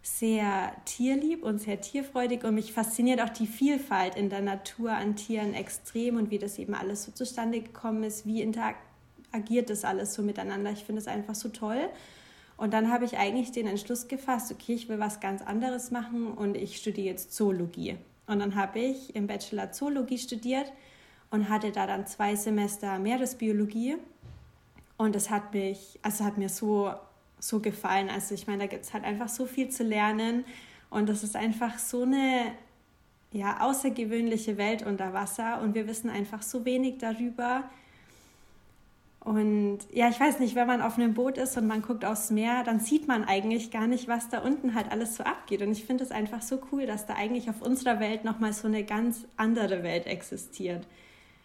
sehr 0.08 0.72
tierlieb 0.86 1.44
und 1.44 1.60
sehr 1.60 1.82
tierfreudig 1.82 2.44
und 2.44 2.56
mich 2.56 2.72
fasziniert 2.72 3.22
auch 3.22 3.30
die 3.30 3.46
Vielfalt 3.46 4.16
in 4.16 4.30
der 4.30 4.42
Natur 4.42 4.92
an 4.92 5.16
Tieren 5.16 5.54
extrem 5.54 6.16
und 6.16 6.32
wie 6.32 6.40
das 6.40 6.58
eben 6.58 6.74
alles 6.74 7.04
so 7.04 7.12
zustande 7.12 7.60
gekommen 7.60 8.04
ist, 8.04 8.26
wie 8.26 8.42
interagiert 8.42 9.70
das 9.70 9.84
alles 9.84 10.14
so 10.14 10.22
miteinander. 10.24 10.72
Ich 10.72 10.86
finde 10.86 11.02
es 11.02 11.08
einfach 11.08 11.36
so 11.36 11.50
toll. 11.50 11.90
Und 12.56 12.74
dann 12.74 12.92
habe 12.92 13.06
ich 13.06 13.18
eigentlich 13.18 13.52
den 13.52 13.68
Entschluss 13.68 14.08
gefasst, 14.08 14.52
okay, 14.52 14.74
ich 14.74 14.90
will 14.90 14.98
was 14.98 15.20
ganz 15.20 15.42
anderes 15.42 15.92
machen 15.92 16.32
und 16.32 16.56
ich 16.56 16.78
studiere 16.78 17.08
jetzt 17.08 17.34
Zoologie. 17.34 17.98
Und 18.26 18.40
dann 18.40 18.56
habe 18.56 18.80
ich 18.80 19.16
im 19.16 19.28
Bachelor 19.28 19.72
Zoologie 19.72 20.18
studiert 20.18 20.72
und 21.30 21.50
hatte 21.50 21.72
da 21.72 21.86
dann 21.86 22.08
zwei 22.08 22.36
Semester 22.36 22.98
Meeresbiologie. 22.98 23.98
Und 24.98 25.16
es 25.16 25.30
hat 25.30 25.54
mich, 25.54 26.00
also 26.02 26.24
hat 26.24 26.38
mir 26.38 26.50
so 26.50 26.92
so 27.40 27.60
gefallen. 27.60 28.10
Also 28.10 28.34
ich 28.34 28.48
meine, 28.48 28.60
da 28.60 28.68
gibt 28.68 28.86
es 28.86 28.94
halt 28.94 29.04
einfach 29.04 29.30
so 29.30 29.46
viel 29.46 29.70
zu 29.70 29.84
lernen 29.84 30.46
und 30.90 31.10
das 31.10 31.24
ist 31.24 31.36
einfach 31.36 31.78
so 31.78 32.04
eine 32.04 32.52
ja, 33.32 33.60
außergewöhnliche 33.62 34.58
Welt 34.58 34.84
unter 34.86 35.14
Wasser 35.14 35.62
und 35.62 35.76
wir 35.76 35.88
wissen 35.88 36.10
einfach 36.10 36.42
so 36.42 36.66
wenig 36.66 36.98
darüber. 37.00 37.64
Und 39.20 39.80
ja, 39.92 40.08
ich 40.08 40.18
weiß 40.18 40.40
nicht, 40.40 40.56
wenn 40.56 40.68
man 40.68 40.82
auf 40.82 40.98
einem 40.98 41.14
Boot 41.14 41.38
ist 41.38 41.58
und 41.58 41.68
man 41.68 41.82
guckt 41.82 42.06
aufs 42.06 42.32
Meer, 42.32 42.64
dann 42.64 42.80
sieht 42.80 43.10
man 43.10 43.26
eigentlich 43.26 43.72
gar 43.72 43.86
nicht, 43.86 44.08
was 44.08 44.30
da 44.30 44.40
unten 44.40 44.74
halt 44.74 44.90
alles 44.90 45.18
so 45.18 45.24
abgeht. 45.24 45.62
Und 45.62 45.74
ich 45.74 45.84
finde 45.84 46.06
es 46.06 46.12
einfach 46.12 46.42
so 46.42 46.62
cool, 46.72 46.86
dass 46.86 47.06
da 47.06 47.16
eigentlich 47.16 47.50
auf 47.50 47.62
unserer 47.62 48.00
Welt 48.00 48.24
nochmal 48.24 48.54
so 48.54 48.68
eine 48.68 48.86
ganz 48.86 49.26
andere 49.36 49.84
Welt 49.84 50.06
existiert. 50.08 50.88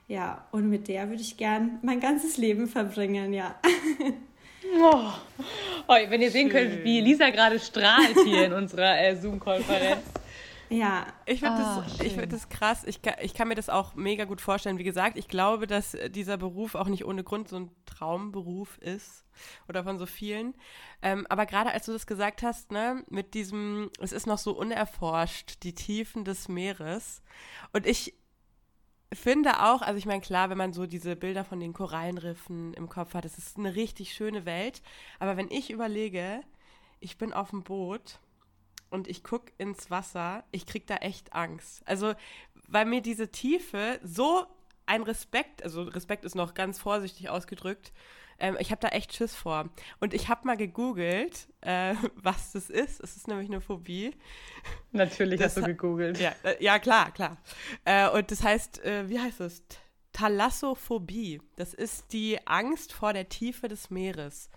Ja, 0.06 0.46
und 0.52 0.68
mit 0.70 0.86
der 0.86 1.08
würde 1.08 1.22
ich 1.22 1.36
gern 1.36 1.80
mein 1.82 1.98
ganzes 1.98 2.36
Leben 2.36 2.68
verbringen, 2.68 3.32
ja. 3.32 3.56
Oh. 4.80 5.12
Oh, 5.88 5.94
wenn 6.08 6.22
ihr 6.22 6.30
sehen 6.30 6.48
könnt, 6.48 6.84
wie 6.84 7.00
Lisa 7.00 7.30
gerade 7.30 7.58
strahlt 7.58 8.16
hier 8.24 8.46
in 8.46 8.52
unserer 8.52 9.00
äh, 9.00 9.16
Zoom-Konferenz. 9.16 10.04
Ja. 10.72 11.06
Ich 11.26 11.40
finde 11.40 11.56
oh, 11.58 11.82
das, 11.82 12.12
find 12.12 12.32
das 12.32 12.48
krass. 12.48 12.84
Ich, 12.86 13.00
ich 13.20 13.34
kann 13.34 13.48
mir 13.48 13.54
das 13.54 13.68
auch 13.68 13.94
mega 13.94 14.24
gut 14.24 14.40
vorstellen. 14.40 14.78
Wie 14.78 14.84
gesagt, 14.84 15.18
ich 15.18 15.28
glaube, 15.28 15.66
dass 15.66 15.96
dieser 16.10 16.38
Beruf 16.38 16.74
auch 16.74 16.88
nicht 16.88 17.04
ohne 17.04 17.24
Grund 17.24 17.48
so 17.48 17.56
ein 17.56 17.70
Traumberuf 17.84 18.78
ist. 18.78 19.24
Oder 19.68 19.84
von 19.84 19.98
so 19.98 20.06
vielen. 20.06 20.54
Ähm, 21.02 21.26
aber 21.28 21.46
gerade 21.46 21.72
als 21.72 21.86
du 21.86 21.92
das 21.92 22.06
gesagt 22.06 22.42
hast, 22.42 22.70
ne, 22.70 23.04
mit 23.08 23.34
diesem, 23.34 23.90
es 24.00 24.12
ist 24.12 24.26
noch 24.26 24.38
so 24.38 24.52
unerforscht, 24.52 25.62
die 25.62 25.74
Tiefen 25.74 26.24
des 26.24 26.48
Meeres. 26.48 27.22
Und 27.72 27.86
ich, 27.86 28.14
finde 29.12 29.62
auch, 29.62 29.82
also 29.82 29.98
ich 29.98 30.06
meine, 30.06 30.20
klar, 30.20 30.50
wenn 30.50 30.58
man 30.58 30.72
so 30.72 30.86
diese 30.86 31.16
Bilder 31.16 31.44
von 31.44 31.60
den 31.60 31.72
Korallenriffen 31.72 32.74
im 32.74 32.88
Kopf 32.88 33.14
hat, 33.14 33.24
es 33.24 33.38
ist 33.38 33.58
eine 33.58 33.74
richtig 33.74 34.14
schöne 34.14 34.44
Welt. 34.46 34.82
Aber 35.18 35.36
wenn 35.36 35.50
ich 35.50 35.70
überlege, 35.70 36.40
ich 37.00 37.18
bin 37.18 37.32
auf 37.32 37.50
dem 37.50 37.62
Boot 37.62 38.20
und 38.90 39.08
ich 39.08 39.24
gucke 39.24 39.52
ins 39.58 39.90
Wasser, 39.90 40.44
ich 40.50 40.66
krieg 40.66 40.86
da 40.86 40.96
echt 40.96 41.32
Angst. 41.32 41.82
Also, 41.86 42.14
weil 42.68 42.86
mir 42.86 43.02
diese 43.02 43.30
Tiefe 43.30 44.00
so 44.02 44.46
ein 44.92 45.02
Respekt, 45.02 45.62
also 45.62 45.84
Respekt 45.84 46.26
ist 46.26 46.34
noch 46.34 46.52
ganz 46.52 46.78
vorsichtig 46.78 47.30
ausgedrückt, 47.30 47.92
ähm, 48.38 48.58
ich 48.60 48.70
habe 48.70 48.80
da 48.80 48.88
echt 48.88 49.14
Schiss 49.14 49.34
vor. 49.34 49.70
Und 50.00 50.12
ich 50.12 50.28
habe 50.28 50.46
mal 50.46 50.56
gegoogelt, 50.56 51.48
äh, 51.62 51.94
was 52.16 52.52
das 52.52 52.68
ist. 52.68 53.00
Es 53.00 53.16
ist 53.16 53.26
nämlich 53.26 53.48
eine 53.48 53.62
Phobie. 53.62 54.14
Natürlich 54.90 55.40
das, 55.40 55.56
hast 55.56 55.62
du 55.62 55.68
gegoogelt. 55.68 56.18
Ja, 56.18 56.34
äh, 56.42 56.62
ja 56.62 56.78
klar, 56.78 57.10
klar. 57.12 57.38
Äh, 57.86 58.10
und 58.10 58.30
das 58.30 58.42
heißt, 58.42 58.84
äh, 58.84 59.08
wie 59.08 59.18
heißt 59.18 59.40
es? 59.40 59.62
Thalassophobie. 60.12 61.40
Das 61.56 61.72
ist 61.72 62.12
die 62.12 62.46
Angst 62.46 62.92
vor 62.92 63.14
der 63.14 63.30
Tiefe 63.30 63.68
des 63.68 63.88
Meeres. 63.88 64.50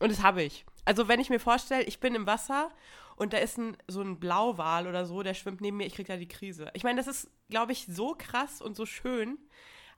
Und 0.00 0.10
das 0.10 0.22
habe 0.22 0.42
ich. 0.42 0.64
Also 0.86 1.06
wenn 1.06 1.20
ich 1.20 1.28
mir 1.28 1.40
vorstelle, 1.40 1.82
ich 1.82 2.00
bin 2.00 2.14
im 2.14 2.26
Wasser 2.26 2.70
und 3.16 3.34
da 3.34 3.38
ist 3.38 3.58
ein, 3.58 3.76
so 3.88 4.00
ein 4.00 4.18
Blauwal 4.18 4.86
oder 4.86 5.04
so, 5.04 5.22
der 5.22 5.34
schwimmt 5.34 5.60
neben 5.60 5.76
mir, 5.76 5.86
ich 5.86 5.94
kriege 5.94 6.10
da 6.10 6.16
die 6.16 6.28
Krise. 6.28 6.70
Ich 6.72 6.82
meine, 6.82 6.96
das 6.96 7.06
ist, 7.06 7.30
glaube 7.50 7.72
ich, 7.72 7.86
so 7.86 8.14
krass 8.16 8.62
und 8.62 8.74
so 8.74 8.86
schön 8.86 9.36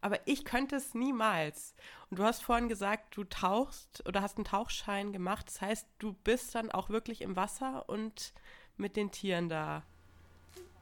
aber 0.04 0.20
ich 0.26 0.44
könnte 0.44 0.76
es 0.76 0.92
niemals. 0.92 1.74
Und 2.10 2.18
du 2.18 2.24
hast 2.24 2.42
vorhin 2.42 2.68
gesagt, 2.68 3.16
du 3.16 3.24
tauchst 3.24 4.06
oder 4.06 4.20
hast 4.20 4.36
einen 4.36 4.44
Tauchschein 4.44 5.14
gemacht. 5.14 5.46
Das 5.46 5.62
heißt, 5.62 5.86
du 5.98 6.12
bist 6.12 6.54
dann 6.54 6.70
auch 6.70 6.90
wirklich 6.90 7.22
im 7.22 7.36
Wasser 7.36 7.88
und 7.88 8.34
mit 8.76 8.96
den 8.96 9.12
Tieren 9.12 9.48
da 9.48 9.82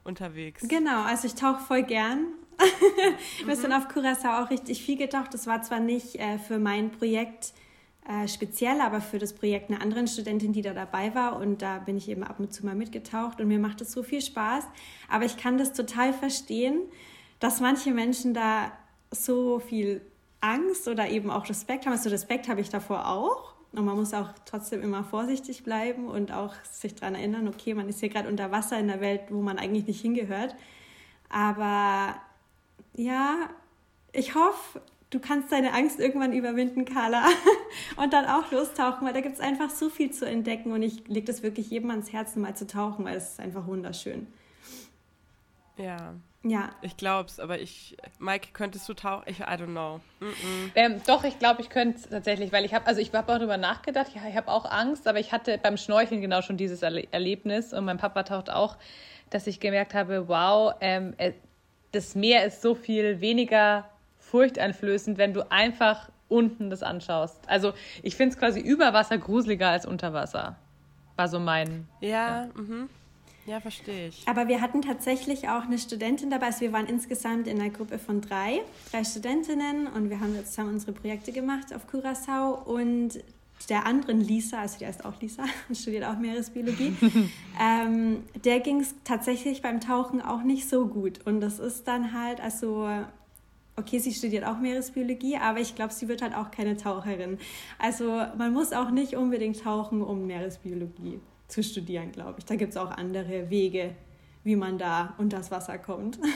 unterwegs. 0.03 0.67
Genau, 0.67 1.03
also 1.03 1.25
ich 1.27 1.35
tauche 1.35 1.61
voll 1.61 1.83
gern. 1.83 2.33
Wir 3.45 3.55
mhm. 3.55 3.59
sind 3.61 3.71
auf 3.71 3.87
Curaçao 3.87 4.43
auch 4.43 4.49
richtig 4.49 4.83
viel 4.83 4.97
getaucht. 4.97 5.33
Das 5.33 5.47
war 5.47 5.61
zwar 5.61 5.79
nicht 5.79 6.15
äh, 6.15 6.37
für 6.37 6.59
mein 6.59 6.91
Projekt 6.91 7.53
äh, 8.09 8.27
speziell, 8.27 8.81
aber 8.81 8.99
für 8.99 9.19
das 9.19 9.31
Projekt 9.31 9.71
einer 9.71 9.81
anderen 9.81 10.07
Studentin, 10.07 10.51
die 10.51 10.61
da 10.61 10.73
dabei 10.73 11.15
war. 11.15 11.37
Und 11.39 11.61
da 11.61 11.79
bin 11.79 11.95
ich 11.95 12.09
eben 12.09 12.25
ab 12.25 12.41
und 12.41 12.53
zu 12.53 12.65
mal 12.65 12.75
mitgetaucht 12.75 13.39
und 13.39 13.47
mir 13.47 13.59
macht 13.59 13.79
es 13.79 13.93
so 13.93 14.03
viel 14.03 14.21
Spaß. 14.21 14.65
Aber 15.09 15.23
ich 15.23 15.37
kann 15.37 15.57
das 15.57 15.71
total 15.71 16.11
verstehen, 16.11 16.81
dass 17.39 17.61
manche 17.61 17.91
Menschen 17.91 18.33
da 18.33 18.73
so 19.13 19.59
viel 19.59 20.01
Angst 20.41 20.87
oder 20.87 21.09
eben 21.09 21.31
auch 21.31 21.47
Respekt 21.47 21.85
haben. 21.85 21.93
Also 21.93 22.09
Respekt 22.09 22.47
habe 22.47 22.61
ich 22.61 22.69
davor 22.69 23.07
auch. 23.07 23.53
Und 23.71 23.85
man 23.85 23.95
muss 23.95 24.13
auch 24.13 24.29
trotzdem 24.45 24.83
immer 24.83 25.03
vorsichtig 25.03 25.63
bleiben 25.63 26.07
und 26.07 26.31
auch 26.31 26.53
sich 26.63 26.93
daran 26.93 27.15
erinnern, 27.15 27.47
okay, 27.47 27.73
man 27.73 27.89
ist 27.89 28.01
hier 28.01 28.09
gerade 28.09 28.29
unter 28.29 28.51
Wasser 28.51 28.77
in 28.77 28.87
der 28.87 29.01
Welt, 29.01 29.21
wo 29.29 29.41
man 29.41 29.57
eigentlich 29.57 29.87
nicht 29.87 30.01
hingehört. 30.01 30.55
Aber 31.29 32.15
ja, 32.93 33.49
ich 34.11 34.35
hoffe, 34.35 34.79
du 35.09 35.19
kannst 35.19 35.51
deine 35.51 35.73
Angst 35.73 35.99
irgendwann 35.99 36.33
überwinden, 36.33 36.85
Carla, 36.85 37.25
und 37.95 38.13
dann 38.13 38.25
auch 38.25 38.51
lostauchen, 38.51 39.07
weil 39.07 39.13
da 39.13 39.21
gibt 39.21 39.35
es 39.35 39.41
einfach 39.41 39.71
so 39.71 39.89
viel 39.89 40.11
zu 40.11 40.27
entdecken 40.27 40.71
und 40.71 40.83
ich 40.83 41.07
lege 41.07 41.25
das 41.25 41.41
wirklich 41.41 41.71
jedem 41.71 41.89
ans 41.89 42.13
Herzen, 42.13 42.43
mal 42.43 42.55
zu 42.55 42.67
tauchen, 42.67 43.05
weil 43.05 43.17
es 43.17 43.31
ist 43.31 43.39
einfach 43.39 43.65
wunderschön. 43.65 44.27
Ja, 45.77 46.13
ja. 46.43 46.69
Ich 46.81 46.97
glaub's, 46.97 47.39
aber 47.39 47.59
ich, 47.59 47.97
Mike, 48.19 48.49
könntest 48.53 48.87
du 48.89 48.93
tauchen? 48.93 49.23
Ich, 49.27 49.39
I 49.39 49.43
don't 49.43 49.67
know. 49.67 50.01
Mm 50.19 50.25
-mm. 50.25 50.71
Ähm, 50.75 51.01
doch, 51.07 51.23
ich 51.23 51.39
glaube, 51.39 51.61
ich 51.61 51.69
könnte 51.69 51.97
es 51.97 52.09
tatsächlich, 52.09 52.51
weil 52.51 52.65
ich 52.65 52.73
habe, 52.73 52.85
also 52.85 52.99
ich 52.99 53.13
habe 53.13 53.31
auch 53.31 53.37
darüber 53.37 53.57
nachgedacht, 53.57 54.07
ja, 54.13 54.21
ich 54.27 54.35
habe 54.35 54.49
auch 54.49 54.65
Angst, 54.65 55.07
aber 55.07 55.19
ich 55.19 55.31
hatte 55.31 55.57
beim 55.57 55.77
Schnorcheln 55.77 56.21
genau 56.21 56.41
schon 56.41 56.57
dieses 56.57 56.81
Erle 56.81 57.07
Erlebnis 57.11 57.73
und 57.73 57.85
mein 57.85 57.97
Papa 57.97 58.23
taucht 58.23 58.49
auch, 58.49 58.77
dass 59.29 59.47
ich 59.47 59.59
gemerkt 59.59 59.93
habe, 59.93 60.27
wow, 60.27 60.73
ähm, 60.81 61.15
das 61.93 62.15
Meer 62.15 62.45
ist 62.45 62.61
so 62.61 62.75
viel 62.75 63.21
weniger 63.21 63.89
furchteinflößend, 64.19 65.17
wenn 65.17 65.33
du 65.33 65.49
einfach 65.51 66.09
unten 66.27 66.69
das 66.69 66.83
anschaust. 66.83 67.39
Also 67.47 67.73
ich 68.01 68.15
finde 68.15 68.33
es 68.33 68.39
quasi 68.39 68.59
über 68.59 68.93
Wasser 68.93 69.17
gruseliger 69.17 69.69
als 69.69 69.85
unter 69.85 70.13
Wasser. 70.13 70.55
War 71.15 71.27
so 71.27 71.39
mein. 71.39 71.87
Ja, 72.01 72.09
ja. 72.09 72.49
Mhm. 72.55 72.89
Ja, 73.45 73.59
verstehe 73.59 74.07
ich. 74.07 74.27
Aber 74.27 74.47
wir 74.47 74.61
hatten 74.61 74.81
tatsächlich 74.81 75.49
auch 75.49 75.63
eine 75.63 75.77
Studentin 75.77 76.29
dabei. 76.29 76.47
Also 76.47 76.61
wir 76.61 76.71
waren 76.71 76.87
insgesamt 76.87 77.47
in 77.47 77.59
einer 77.59 77.69
Gruppe 77.69 77.99
von 77.99 78.21
drei, 78.21 78.61
drei 78.91 79.03
Studentinnen 79.03 79.87
und 79.87 80.09
wir 80.09 80.19
haben 80.19 80.33
zusammen 80.45 80.73
unsere 80.73 80.93
Projekte 80.93 81.31
gemacht 81.31 81.73
auf 81.73 81.87
Curacao 81.87 82.53
und 82.53 83.19
der 83.69 83.85
anderen 83.85 84.19
Lisa, 84.19 84.59
also 84.59 84.79
die 84.79 84.85
heißt 84.85 85.05
auch 85.05 85.19
Lisa 85.21 85.43
und 85.69 85.75
studiert 85.75 86.05
auch 86.05 86.17
Meeresbiologie, 86.17 86.95
ähm, 87.61 88.23
der 88.43 88.59
ging 88.59 88.81
es 88.81 88.95
tatsächlich 89.03 89.61
beim 89.61 89.79
Tauchen 89.79 90.21
auch 90.21 90.43
nicht 90.43 90.67
so 90.67 90.87
gut. 90.87 91.25
Und 91.25 91.41
das 91.41 91.59
ist 91.59 91.87
dann 91.87 92.13
halt, 92.13 92.41
also 92.41 92.89
okay, 93.75 93.99
sie 93.99 94.13
studiert 94.13 94.45
auch 94.45 94.59
Meeresbiologie, 94.59 95.37
aber 95.37 95.59
ich 95.59 95.75
glaube, 95.75 95.93
sie 95.93 96.07
wird 96.07 96.21
halt 96.21 96.35
auch 96.35 96.51
keine 96.51 96.77
Taucherin. 96.77 97.39
Also 97.79 98.23
man 98.37 98.53
muss 98.53 98.73
auch 98.73 98.91
nicht 98.91 99.15
unbedingt 99.15 99.61
tauchen, 99.61 100.01
um 100.01 100.27
Meeresbiologie 100.27 101.19
zu 101.53 101.63
studieren, 101.63 102.11
glaube 102.11 102.39
ich. 102.39 102.45
Da 102.45 102.55
gibt 102.55 102.71
es 102.71 102.77
auch 102.77 102.91
andere 102.91 103.49
Wege, 103.49 103.95
wie 104.43 104.55
man 104.55 104.77
da 104.77 105.15
unter 105.17 105.37
das 105.37 105.51
Wasser 105.51 105.77
kommt. 105.77 106.19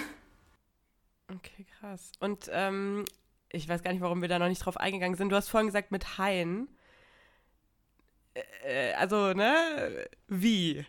Okay, 1.30 1.66
krass. 1.78 2.14
Und 2.22 2.50
ähm, 2.54 3.04
ich 3.52 3.68
weiß 3.68 3.84
gar 3.84 3.92
nicht, 3.92 4.00
warum 4.00 4.22
wir 4.22 4.30
da 4.30 4.40
noch 4.40 4.48
nicht 4.48 4.66
drauf 4.66 4.78
eingegangen 4.78 5.18
sind. 5.18 5.28
Du 5.30 5.36
hast 5.36 5.50
vorhin 5.50 5.68
gesagt, 5.68 5.92
mit 5.92 6.18
Haien. 6.18 6.70
Äh, 8.34 8.92
äh 8.92 8.94
also, 8.94 9.34
ne? 9.34 10.08
Wie? 10.30 10.86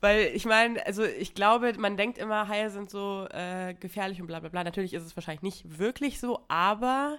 Weil 0.00 0.32
ich 0.34 0.44
meine, 0.44 0.84
also 0.86 1.04
ich 1.04 1.34
glaube, 1.34 1.72
man 1.78 1.96
denkt 1.96 2.18
immer, 2.18 2.48
Haie 2.48 2.70
sind 2.70 2.90
so 2.90 3.28
äh, 3.30 3.74
gefährlich 3.74 4.20
und 4.20 4.26
bla 4.26 4.40
bla 4.40 4.48
bla. 4.48 4.64
Natürlich 4.64 4.92
ist 4.92 5.04
es 5.04 5.16
wahrscheinlich 5.16 5.42
nicht 5.42 5.78
wirklich 5.78 6.18
so, 6.18 6.44
aber 6.48 7.18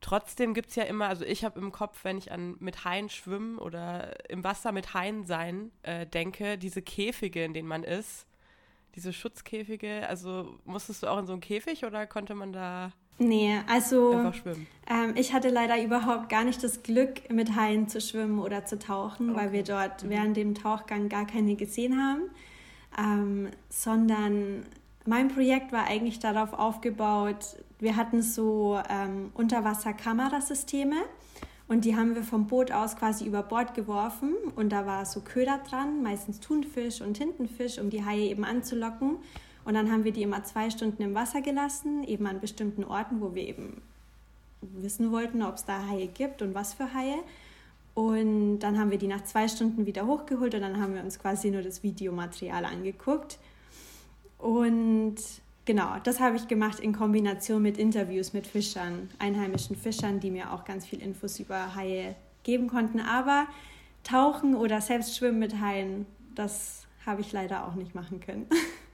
trotzdem 0.00 0.54
gibt 0.54 0.70
es 0.70 0.76
ja 0.76 0.84
immer, 0.84 1.08
also 1.08 1.24
ich 1.24 1.44
habe 1.44 1.58
im 1.60 1.72
Kopf, 1.72 2.04
wenn 2.04 2.18
ich 2.18 2.32
an 2.32 2.56
mit 2.60 2.84
Haien 2.84 3.08
schwimmen 3.08 3.58
oder 3.58 4.28
im 4.30 4.44
Wasser 4.44 4.72
mit 4.72 4.94
Haien 4.94 5.24
sein 5.24 5.70
äh, 5.82 6.06
denke, 6.06 6.58
diese 6.58 6.82
Käfige, 6.82 7.44
in 7.44 7.54
denen 7.54 7.68
man 7.68 7.84
ist, 7.84 8.26
diese 8.94 9.12
Schutzkäfige, 9.12 10.08
also 10.08 10.58
musstest 10.64 11.02
du 11.02 11.08
auch 11.08 11.18
in 11.18 11.26
so 11.26 11.32
einen 11.32 11.40
Käfig 11.40 11.84
oder 11.84 12.06
konnte 12.06 12.34
man 12.34 12.52
da 12.52 12.92
Nee, 13.20 13.58
also 13.66 14.32
ähm, 14.86 15.14
ich 15.16 15.32
hatte 15.32 15.48
leider 15.48 15.82
überhaupt 15.82 16.28
gar 16.28 16.44
nicht 16.44 16.62
das 16.62 16.84
Glück, 16.84 17.28
mit 17.32 17.56
Haien 17.56 17.88
zu 17.88 18.00
schwimmen 18.00 18.38
oder 18.38 18.64
zu 18.64 18.78
tauchen, 18.78 19.30
okay. 19.30 19.40
weil 19.40 19.52
wir 19.52 19.64
dort 19.64 20.04
mhm. 20.04 20.10
während 20.10 20.36
dem 20.36 20.54
Tauchgang 20.54 21.08
gar 21.08 21.26
keine 21.26 21.56
gesehen 21.56 22.00
haben, 22.00 22.30
ähm, 22.96 23.48
sondern 23.70 24.66
mein 25.04 25.28
Projekt 25.28 25.72
war 25.72 25.88
eigentlich 25.88 26.20
darauf 26.20 26.52
aufgebaut, 26.52 27.56
wir 27.80 27.96
hatten 27.96 28.22
so 28.22 28.80
ähm, 28.88 29.30
Unterwasserkamerasysteme 29.34 30.96
und 31.68 31.84
die 31.84 31.96
haben 31.96 32.14
wir 32.14 32.22
vom 32.22 32.46
Boot 32.46 32.72
aus 32.72 32.96
quasi 32.96 33.26
über 33.26 33.42
Bord 33.42 33.74
geworfen 33.74 34.34
und 34.56 34.70
da 34.70 34.86
war 34.86 35.04
so 35.04 35.20
Köder 35.20 35.60
dran, 35.68 36.02
meistens 36.02 36.40
Thunfisch 36.40 37.00
und 37.00 37.14
Tintenfisch, 37.14 37.78
um 37.78 37.90
die 37.90 38.04
Haie 38.04 38.30
eben 38.30 38.44
anzulocken. 38.44 39.18
Und 39.64 39.74
dann 39.74 39.92
haben 39.92 40.04
wir 40.04 40.12
die 40.12 40.22
immer 40.22 40.42
zwei 40.44 40.70
Stunden 40.70 41.02
im 41.02 41.14
Wasser 41.14 41.42
gelassen, 41.42 42.02
eben 42.04 42.26
an 42.26 42.40
bestimmten 42.40 42.84
Orten, 42.84 43.20
wo 43.20 43.34
wir 43.34 43.46
eben 43.46 43.82
wissen 44.62 45.12
wollten, 45.12 45.42
ob 45.42 45.56
es 45.56 45.66
da 45.66 45.86
Haie 45.88 46.08
gibt 46.08 46.40
und 46.40 46.54
was 46.54 46.72
für 46.72 46.94
Haie. 46.94 47.18
Und 47.94 48.60
dann 48.60 48.78
haben 48.78 48.90
wir 48.90 48.98
die 48.98 49.08
nach 49.08 49.24
zwei 49.24 49.46
Stunden 49.46 49.84
wieder 49.84 50.06
hochgeholt 50.06 50.54
und 50.54 50.62
dann 50.62 50.80
haben 50.80 50.94
wir 50.94 51.02
uns 51.02 51.18
quasi 51.18 51.50
nur 51.50 51.62
das 51.62 51.82
Videomaterial 51.82 52.64
angeguckt. 52.64 53.38
Und 54.38 55.16
genau, 55.68 55.96
das 56.02 56.18
habe 56.18 56.36
ich 56.36 56.48
gemacht 56.48 56.80
in 56.80 56.94
Kombination 56.94 57.60
mit 57.60 57.76
Interviews 57.76 58.32
mit 58.32 58.46
Fischern, 58.46 59.10
einheimischen 59.18 59.76
Fischern, 59.76 60.18
die 60.18 60.30
mir 60.30 60.50
auch 60.54 60.64
ganz 60.64 60.86
viel 60.86 61.02
Infos 61.02 61.38
über 61.38 61.74
Haie 61.74 62.16
geben 62.42 62.68
konnten. 62.68 63.00
Aber 63.00 63.46
tauchen 64.02 64.56
oder 64.56 64.80
selbst 64.80 65.14
schwimmen 65.14 65.38
mit 65.38 65.60
Haien, 65.60 66.06
das 66.34 66.86
habe 67.04 67.20
ich 67.20 67.32
leider 67.32 67.66
auch 67.66 67.74
nicht 67.74 67.94
machen 67.94 68.18
können. 68.18 68.46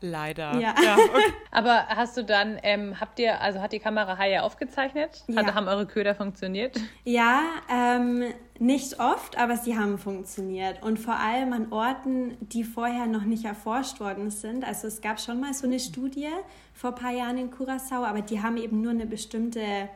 Leider. 0.00 0.58
Ja. 0.58 0.74
ja 0.82 0.94
okay. 0.94 1.32
Aber 1.50 1.86
hast 1.88 2.16
du 2.16 2.24
dann, 2.24 2.58
ähm, 2.62 3.00
habt 3.00 3.18
ihr, 3.18 3.40
also 3.40 3.60
hat 3.60 3.72
die 3.72 3.80
Kamera 3.80 4.16
Haie 4.16 4.42
aufgezeichnet? 4.42 5.22
Ja. 5.26 5.38
Also 5.38 5.54
haben 5.54 5.68
eure 5.68 5.86
Köder 5.86 6.14
funktioniert? 6.14 6.80
Ja, 7.04 7.42
ähm, 7.70 8.24
nicht 8.58 8.98
oft, 9.00 9.38
aber 9.38 9.56
sie 9.56 9.76
haben 9.76 9.98
funktioniert. 9.98 10.82
Und 10.82 10.98
vor 10.98 11.16
allem 11.16 11.52
an 11.52 11.72
Orten, 11.72 12.36
die 12.40 12.64
vorher 12.64 13.06
noch 13.06 13.24
nicht 13.24 13.44
erforscht 13.44 14.00
worden 14.00 14.30
sind. 14.30 14.64
Also 14.64 14.86
es 14.86 15.00
gab 15.00 15.20
schon 15.20 15.40
mal 15.40 15.52
so 15.54 15.66
eine 15.66 15.80
Studie 15.80 16.28
vor 16.74 16.90
ein 16.90 16.96
paar 16.96 17.12
Jahren 17.12 17.38
in 17.38 17.50
Curacao, 17.50 18.04
aber 18.04 18.22
die 18.22 18.42
haben 18.42 18.56
eben 18.56 18.80
nur 18.80 18.92
eine 18.92 19.06
bestimmte, 19.06 19.88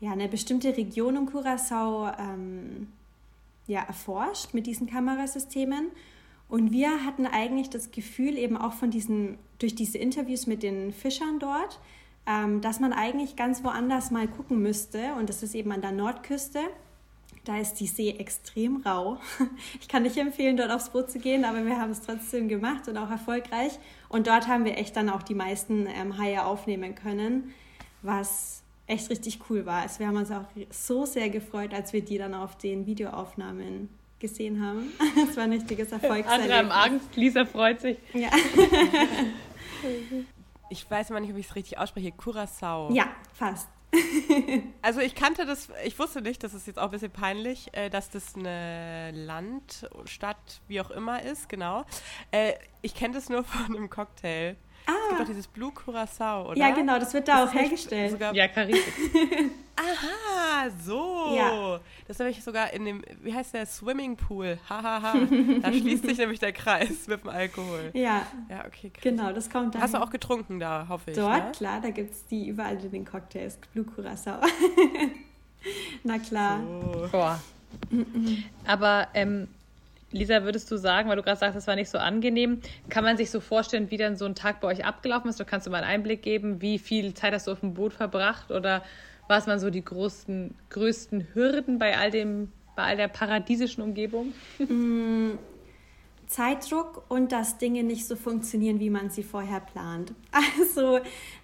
ja, 0.00 0.12
eine 0.12 0.28
bestimmte 0.28 0.76
Region 0.76 1.16
um 1.16 1.26
Curacao 1.26 2.10
ähm, 2.18 2.92
ja, 3.66 3.82
erforscht 3.82 4.54
mit 4.54 4.66
diesen 4.66 4.88
Kamerasystemen. 4.88 5.90
Und 6.48 6.72
wir 6.72 7.04
hatten 7.04 7.26
eigentlich 7.26 7.68
das 7.68 7.90
Gefühl, 7.90 8.38
eben 8.38 8.56
auch 8.56 8.72
von 8.72 8.90
diesen, 8.90 9.38
durch 9.58 9.74
diese 9.74 9.98
Interviews 9.98 10.46
mit 10.46 10.62
den 10.62 10.92
Fischern 10.92 11.38
dort, 11.38 11.78
ähm, 12.26 12.60
dass 12.60 12.80
man 12.80 12.92
eigentlich 12.92 13.36
ganz 13.36 13.62
woanders 13.64 14.10
mal 14.10 14.26
gucken 14.26 14.62
müsste. 14.62 15.14
Und 15.18 15.28
das 15.28 15.42
ist 15.42 15.54
eben 15.54 15.72
an 15.72 15.82
der 15.82 15.92
Nordküste. 15.92 16.60
Da 17.44 17.58
ist 17.58 17.74
die 17.74 17.86
See 17.86 18.10
extrem 18.10 18.82
rau. 18.82 19.18
Ich 19.80 19.88
kann 19.88 20.02
nicht 20.02 20.16
empfehlen, 20.16 20.56
dort 20.56 20.70
aufs 20.70 20.90
Boot 20.90 21.10
zu 21.10 21.18
gehen, 21.18 21.44
aber 21.44 21.64
wir 21.64 21.78
haben 21.78 21.90
es 21.90 22.00
trotzdem 22.00 22.48
gemacht 22.48 22.88
und 22.88 22.96
auch 22.96 23.10
erfolgreich. 23.10 23.78
Und 24.08 24.26
dort 24.26 24.48
haben 24.48 24.64
wir 24.64 24.76
echt 24.76 24.96
dann 24.96 25.08
auch 25.08 25.22
die 25.22 25.34
meisten 25.34 25.86
ähm, 25.86 26.18
Haie 26.18 26.44
aufnehmen 26.44 26.94
können, 26.94 27.54
was 28.02 28.62
echt 28.86 29.10
richtig 29.10 29.40
cool 29.48 29.66
war. 29.66 29.82
Also 29.82 30.00
wir 30.00 30.08
haben 30.08 30.16
uns 30.16 30.30
auch 30.30 30.44
so 30.70 31.04
sehr 31.04 31.28
gefreut, 31.28 31.74
als 31.74 31.92
wir 31.92 32.02
die 32.02 32.18
dann 32.18 32.34
auf 32.34 32.56
den 32.56 32.86
Videoaufnahmen 32.86 33.90
gesehen 34.18 34.64
haben. 34.64 34.92
Es 35.28 35.36
war 35.36 35.44
ein 35.44 35.52
richtiges 35.52 35.92
Erfolgserlebnis. 35.92 36.32
Andere 36.32 36.56
haben 36.56 36.70
Angst, 36.70 37.16
Lisa 37.16 37.44
freut 37.44 37.80
sich. 37.80 37.98
Ja. 38.14 38.30
ich 40.70 40.90
weiß 40.90 41.10
immer 41.10 41.20
nicht, 41.20 41.32
ob 41.32 41.38
ich 41.38 41.48
es 41.48 41.54
richtig 41.54 41.78
ausspreche. 41.78 42.12
Curacao. 42.12 42.92
Ja, 42.92 43.08
fast. 43.32 43.68
also 44.82 45.00
ich 45.00 45.14
kannte 45.14 45.46
das, 45.46 45.68
ich 45.84 45.98
wusste 45.98 46.20
nicht, 46.20 46.44
das 46.44 46.52
ist 46.52 46.66
jetzt 46.66 46.78
auch 46.78 46.86
ein 46.86 46.90
bisschen 46.90 47.10
peinlich, 47.10 47.68
äh, 47.72 47.88
dass 47.88 48.10
das 48.10 48.34
eine 48.34 49.12
Land, 49.12 49.88
Stadt, 50.04 50.60
wie 50.68 50.80
auch 50.80 50.90
immer 50.90 51.22
ist, 51.22 51.48
genau. 51.48 51.86
Äh, 52.30 52.54
ich 52.82 52.94
kenne 52.94 53.14
das 53.14 53.28
nur 53.28 53.44
von 53.44 53.76
einem 53.76 53.88
Cocktail. 53.88 54.56
Ah. 55.08 55.12
Es 55.12 55.16
gibt 55.16 55.20
doch 55.20 55.26
dieses 55.26 55.46
Blue 55.46 55.72
Curacao, 55.72 56.50
oder? 56.50 56.58
Ja, 56.58 56.70
genau, 56.70 56.98
das 56.98 57.14
wird 57.14 57.28
da 57.28 57.40
das 57.40 57.50
auch 57.50 57.54
hergestellt. 57.54 58.12
Sogar 58.12 58.34
ja, 58.34 58.48
Karibik. 58.48 58.82
Aha, 59.76 60.70
so. 60.84 61.34
Ja. 61.36 61.80
Das 62.08 62.18
habe 62.18 62.30
ich 62.30 62.42
sogar 62.42 62.72
in 62.72 62.84
dem, 62.84 63.02
wie 63.22 63.32
heißt 63.32 63.54
der, 63.54 63.64
Swimmingpool. 63.64 64.58
Hahaha. 64.68 65.14
da 65.62 65.72
schließt 65.72 66.04
sich 66.04 66.18
nämlich 66.18 66.40
der 66.40 66.52
Kreis 66.52 67.06
mit 67.06 67.22
dem 67.22 67.30
Alkohol. 67.30 67.90
Ja. 67.94 68.26
Ja, 68.50 68.64
okay. 68.66 68.90
Krass. 68.90 69.02
Genau, 69.02 69.32
das 69.32 69.48
kommt 69.48 69.74
dann. 69.74 69.82
Hast 69.82 69.94
du 69.94 70.02
auch 70.02 70.10
getrunken 70.10 70.58
da, 70.58 70.86
hoffe 70.88 71.12
ich. 71.12 71.16
Dort, 71.16 71.44
ne? 71.44 71.52
klar, 71.52 71.80
da 71.80 71.90
gibt 71.90 72.12
es 72.12 72.26
die 72.26 72.48
überall 72.48 72.76
in 72.82 72.90
den 72.90 73.04
Cocktails. 73.04 73.58
Blue 73.72 73.84
Curacao. 73.84 74.40
Na 76.02 76.18
klar. 76.18 76.60
So. 76.60 77.08
Boah. 77.12 77.40
Aber 78.66 79.08
ähm, 79.14 79.48
Lisa, 80.10 80.42
würdest 80.44 80.70
du 80.70 80.76
sagen, 80.76 81.08
weil 81.08 81.16
du 81.16 81.22
gerade 81.22 81.38
sagst, 81.38 81.56
das 81.56 81.66
war 81.66 81.74
nicht 81.74 81.90
so 81.90 81.98
angenehm, 81.98 82.60
kann 82.88 83.04
man 83.04 83.16
sich 83.16 83.30
so 83.30 83.40
vorstellen, 83.40 83.90
wie 83.90 83.98
dann 83.98 84.16
so 84.16 84.24
ein 84.24 84.34
Tag 84.34 84.60
bei 84.60 84.68
euch 84.68 84.84
abgelaufen 84.84 85.28
ist? 85.28 85.40
Oder 85.40 85.48
kannst 85.48 85.66
du 85.66 85.70
mal 85.70 85.78
einen 85.78 85.90
Einblick 85.90 86.22
geben, 86.22 86.62
wie 86.62 86.78
viel 86.78 87.12
Zeit 87.14 87.34
hast 87.34 87.46
du 87.46 87.52
auf 87.52 87.60
dem 87.60 87.74
Boot 87.74 87.92
verbracht? 87.92 88.50
Oder 88.50 88.82
was 89.28 89.46
waren 89.46 89.60
so 89.60 89.68
die 89.68 89.84
größten, 89.84 90.54
größten 90.70 91.28
Hürden 91.34 91.78
bei 91.78 91.98
all 91.98 92.10
dem, 92.10 92.50
bei 92.74 92.84
all 92.84 92.96
der 92.96 93.08
paradiesischen 93.08 93.82
Umgebung? 93.82 94.32
Mm, 94.58 95.32
Zeitdruck 96.26 97.04
und 97.08 97.32
dass 97.32 97.58
Dinge 97.58 97.82
nicht 97.82 98.06
so 98.06 98.16
funktionieren, 98.16 98.80
wie 98.80 98.90
man 98.90 99.10
sie 99.10 99.22
vorher 99.22 99.60
plant. 99.60 100.14
Also 100.58 100.98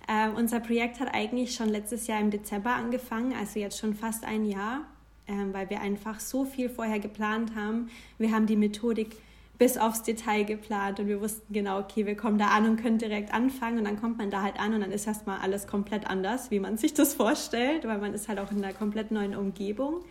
äh, 0.07 0.29
unser 0.37 0.61
Projekt 0.61 1.01
hat 1.01 1.15
eigentlich 1.15 1.55
schon 1.55 1.69
letztes 1.69 2.07
Jahr 2.07 2.21
im 2.21 2.31
Dezember 2.31 2.75
angefangen, 2.75 3.35
also 3.39 3.59
jetzt 3.59 3.79
schon 3.79 3.95
fast 3.95 4.25
ein 4.25 4.45
Jahr 4.45 4.83
weil 5.27 5.71
wir 5.71 5.81
einfach 5.81 6.21
so 6.21 6.45
viel 6.45 6.69
vorher 6.69 6.99
geplant 6.99 7.55
haben. 7.55 7.91
Wir 8.19 8.33
haben 8.33 8.47
die 8.47 8.57
Methodik 8.57 9.17
bis 9.59 9.79
aufs 9.79 10.03
Detail 10.03 10.45
geplant 10.45 10.99
und 10.99 11.07
wir 11.07 11.21
wussten 11.21 11.53
genau, 11.53 11.79
okay, 11.79 12.07
wir 12.07 12.17
kommen 12.17 12.39
da 12.39 12.49
an 12.49 12.69
und 12.69 12.77
können 12.77 12.99
direkt 12.99 13.33
anfangen 13.33 13.79
und 13.79 13.85
dann 13.85 14.01
kommt 14.01 14.19
man 14.19 14.31
da 14.31 14.43
halt 14.43 14.59
an 14.59 14.75
und 14.75 14.81
dann 14.81 14.91
ist 14.91 15.07
erstmal 15.07 15.39
alles 15.39 15.67
komplett 15.67 16.07
anders, 16.07 16.51
wie 16.51 16.59
man 16.59 16.77
sich 16.79 16.95
das 16.95 17.15
vorstellt, 17.15 17.87
weil 17.87 17.99
man 17.99 18.15
ist 18.15 18.29
halt 18.29 18.39
auch 18.41 18.51
in 18.51 18.65
einer 18.65 18.75
komplett 18.75 19.11
neuen 19.11 19.37
Umgebung. 19.37 20.05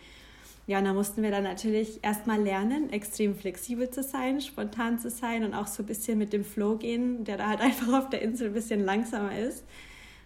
Ja, 0.66 0.78
und 0.78 0.86
da 0.86 0.94
mussten 0.94 1.24
wir 1.24 1.32
dann 1.32 1.44
natürlich 1.44 2.00
erstmal 2.04 2.42
lernen, 2.42 2.90
extrem 2.90 3.36
flexibel 3.36 3.90
zu 3.90 4.02
sein, 4.02 4.40
spontan 4.40 4.98
zu 4.98 5.10
sein 5.10 5.44
und 5.44 5.54
auch 5.54 5.68
so 5.68 5.84
ein 5.84 5.88
bisschen 5.88 6.18
mit 6.18 6.32
dem 6.32 6.46
Flow 6.46 6.78
gehen, 6.78 7.26
der 7.26 7.36
da 7.36 7.48
halt 7.50 7.60
einfach 7.62 7.92
auf 7.92 8.10
der 8.10 8.22
Insel 8.22 8.48
ein 8.48 8.54
bisschen 8.54 8.84
langsamer 8.86 9.38
ist. 9.38 9.66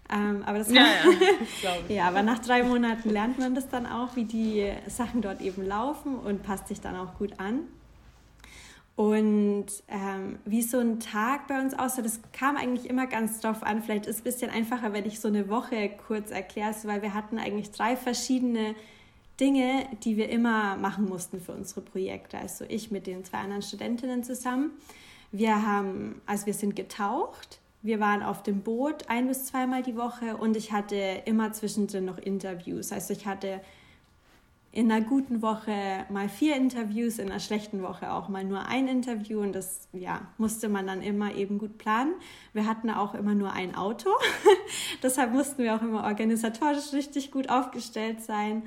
Ähm, 0.10 0.44
aber 0.46 0.60
das 0.60 0.72
ja, 0.72 0.86
ja, 1.62 1.72
ja, 1.96 2.08
aber 2.08 2.24
nach 2.24 2.40
drei 2.40 2.64
Monaten 2.64 3.10
lernt 3.10 3.40
man 3.40 3.56
das 3.56 3.68
dann 3.68 3.86
auch, 3.86 4.16
wie 4.16 4.24
die 4.24 4.72
Sachen 4.88 5.22
dort 5.22 5.42
eben 5.42 5.66
laufen 5.66 6.16
und 6.16 6.44
passt 6.44 6.70
sich 6.70 6.80
dann 6.80 6.96
auch 6.96 7.16
gut 7.18 7.40
an. 7.40 7.62
Und 8.96 9.68
ähm, 9.90 10.40
wie 10.44 10.64
so 10.64 10.80
ein 10.80 11.00
Tag 11.00 11.48
bei 11.48 11.62
uns 11.62 11.76
aussah, 11.76 12.02
das 12.02 12.20
kam 12.34 12.58
eigentlich 12.58 12.90
immer 12.90 13.06
ganz 13.06 13.40
drauf 13.40 13.62
an. 13.62 13.84
Vielleicht 13.84 14.08
ist 14.08 14.16
es 14.16 14.22
ein 14.22 14.24
bisschen 14.24 14.50
einfacher, 14.50 14.92
wenn 14.92 15.06
ich 15.06 15.20
so 15.20 15.28
eine 15.28 15.50
Woche 15.50 15.92
kurz 16.08 16.32
erkläre, 16.32 16.74
weil 16.86 17.04
wir 17.04 17.14
hatten 17.14 17.38
eigentlich 17.38 17.70
drei 17.72 17.96
verschiedene 17.96 18.74
Dinge, 19.40 19.86
die 20.04 20.18
wir 20.18 20.30
immer 20.30 20.78
machen 20.78 21.06
mussten 21.06 21.40
für 21.40 21.52
unsere 21.52 21.82
Projekte. 21.82 22.40
Also 22.40 22.66
ich 22.68 22.90
mit 22.90 23.06
den 23.06 23.24
zwei 23.24 23.38
anderen 23.38 23.62
Studentinnen 23.62 24.24
zusammen. 24.24 24.72
Wir 25.32 25.64
haben, 25.64 26.20
also 26.26 26.48
wir 26.48 26.56
sind 26.56 26.76
getaucht, 26.76 27.60
wir 27.88 28.02
waren 28.02 28.22
auf 28.22 28.44
dem 28.44 28.62
Boot 28.62 29.10
ein 29.10 29.28
bis 29.28 29.46
zweimal 29.46 29.82
die 29.82 29.96
Woche 29.96 30.36
und 30.36 30.58
ich 30.58 30.74
hatte 30.74 31.24
immer 31.26 31.54
zwischendrin 31.54 32.04
noch 32.06 32.18
Interviews. 32.18 32.92
Also 32.92 33.14
ich 33.14 33.26
hatte 33.26 33.62
in 34.74 34.92
einer 34.92 35.04
guten 35.04 35.42
Woche 35.42 36.06
mal 36.10 36.28
vier 36.28 36.58
Interviews, 36.58 37.18
in 37.18 37.32
einer 37.32 37.40
schlechten 37.40 37.82
Woche 37.82 38.12
auch 38.12 38.28
mal 38.28 38.44
nur 38.44 38.66
ein 38.66 38.90
Interview 38.90 39.40
und 39.40 39.54
das 39.54 39.88
ja, 39.94 40.22
musste 40.38 40.68
man 40.68 40.86
dann 40.86 41.02
immer 41.02 41.34
eben 41.34 41.58
gut 41.58 41.78
planen. 41.78 42.14
Wir 42.52 42.68
hatten 42.68 42.90
auch 42.90 43.16
immer 43.16 43.34
nur 43.34 43.54
ein 43.54 43.74
Auto, 43.74 44.10
deshalb 45.02 45.32
mussten 45.32 45.64
wir 45.64 45.74
auch 45.74 45.82
immer 45.82 46.04
organisatorisch 46.04 46.92
richtig 46.92 47.32
gut 47.32 47.50
aufgestellt 47.50 48.22
sein. 48.22 48.64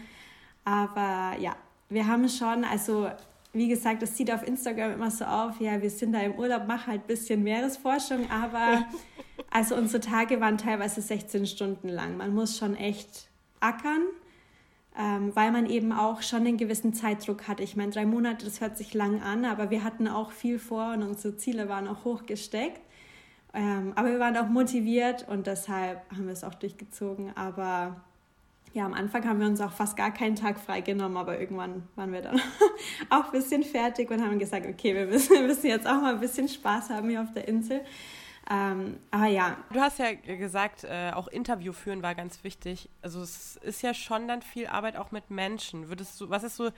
Aber 0.64 1.38
ja, 1.38 1.56
wir 1.90 2.06
haben 2.06 2.26
schon, 2.30 2.64
also 2.64 3.10
wie 3.52 3.68
gesagt, 3.68 4.02
das 4.02 4.16
sieht 4.16 4.30
auf 4.32 4.46
Instagram 4.46 4.92
immer 4.92 5.10
so 5.10 5.24
auf, 5.24 5.60
ja, 5.60 5.82
wir 5.82 5.90
sind 5.90 6.12
da 6.12 6.20
im 6.20 6.34
Urlaub, 6.34 6.66
machen 6.68 6.86
halt 6.86 7.02
ein 7.02 7.06
bisschen 7.06 7.42
Meeresforschung, 7.42 8.30
aber 8.30 8.86
also 9.50 9.74
unsere 9.74 10.00
Tage 10.00 10.40
waren 10.40 10.58
teilweise 10.58 11.00
16 11.00 11.46
Stunden 11.46 11.88
lang. 11.88 12.16
Man 12.16 12.34
muss 12.34 12.58
schon 12.58 12.76
echt 12.76 13.28
ackern 13.60 14.02
ähm, 14.98 15.34
weil 15.34 15.52
man 15.52 15.66
eben 15.66 15.92
auch 15.92 16.22
schon 16.22 16.40
einen 16.40 16.56
gewissen 16.56 16.92
Zeitdruck 16.94 17.46
hat. 17.46 17.60
Ich 17.60 17.76
meine, 17.76 17.92
drei 17.92 18.04
Monate, 18.04 18.44
das 18.44 18.60
hört 18.60 18.76
sich 18.76 18.92
lang 18.92 19.22
an, 19.22 19.44
aber 19.44 19.70
wir 19.70 19.84
hatten 19.84 20.08
auch 20.08 20.32
viel 20.32 20.58
vor 20.58 20.92
und 20.92 21.02
unsere 21.02 21.36
Ziele 21.36 21.68
waren 21.68 21.86
auch 21.86 22.04
hoch 22.04 22.26
gesteckt. 22.26 22.80
Ähm, 23.54 23.92
aber 23.96 24.10
wir 24.10 24.20
waren 24.20 24.36
auch 24.36 24.48
motiviert 24.48 25.26
und 25.28 25.46
deshalb 25.46 26.02
haben 26.10 26.26
wir 26.26 26.32
es 26.32 26.44
auch 26.44 26.54
durchgezogen. 26.54 27.36
Aber 27.36 28.04
ja, 28.72 28.84
am 28.84 28.94
Anfang 28.94 29.26
haben 29.26 29.40
wir 29.40 29.46
uns 29.46 29.60
auch 29.60 29.72
fast 29.72 29.96
gar 29.96 30.12
keinen 30.12 30.36
Tag 30.36 30.60
freigenommen, 30.60 31.16
aber 31.16 31.40
irgendwann 31.40 31.88
waren 31.96 32.12
wir 32.12 32.22
dann 32.22 32.40
auch 33.10 33.26
ein 33.26 33.32
bisschen 33.32 33.64
fertig 33.64 34.10
und 34.10 34.22
haben 34.22 34.38
gesagt, 34.38 34.66
okay, 34.66 34.94
wir 34.94 35.06
müssen, 35.06 35.34
wir 35.34 35.42
müssen 35.42 35.66
jetzt 35.66 35.86
auch 35.86 36.00
mal 36.00 36.14
ein 36.14 36.20
bisschen 36.20 36.48
Spaß 36.48 36.90
haben 36.90 37.08
hier 37.08 37.22
auf 37.22 37.32
der 37.32 37.48
Insel. 37.48 37.80
Ähm, 38.48 38.98
aber 39.10 39.26
ja. 39.26 39.56
Du 39.72 39.80
hast 39.80 39.98
ja 39.98 40.12
gesagt, 40.12 40.84
äh, 40.84 41.12
auch 41.12 41.28
Interview 41.28 41.72
führen 41.72 42.02
war 42.02 42.14
ganz 42.14 42.42
wichtig. 42.42 42.88
Also 43.00 43.22
es 43.22 43.56
ist 43.56 43.82
ja 43.82 43.94
schon 43.94 44.26
dann 44.26 44.42
viel 44.42 44.66
Arbeit 44.66 44.96
auch 44.96 45.12
mit 45.12 45.30
Menschen. 45.30 45.88
Würdest 45.88 46.20
du, 46.20 46.30
was 46.30 46.42
ist 46.42 46.56
so 46.56 46.70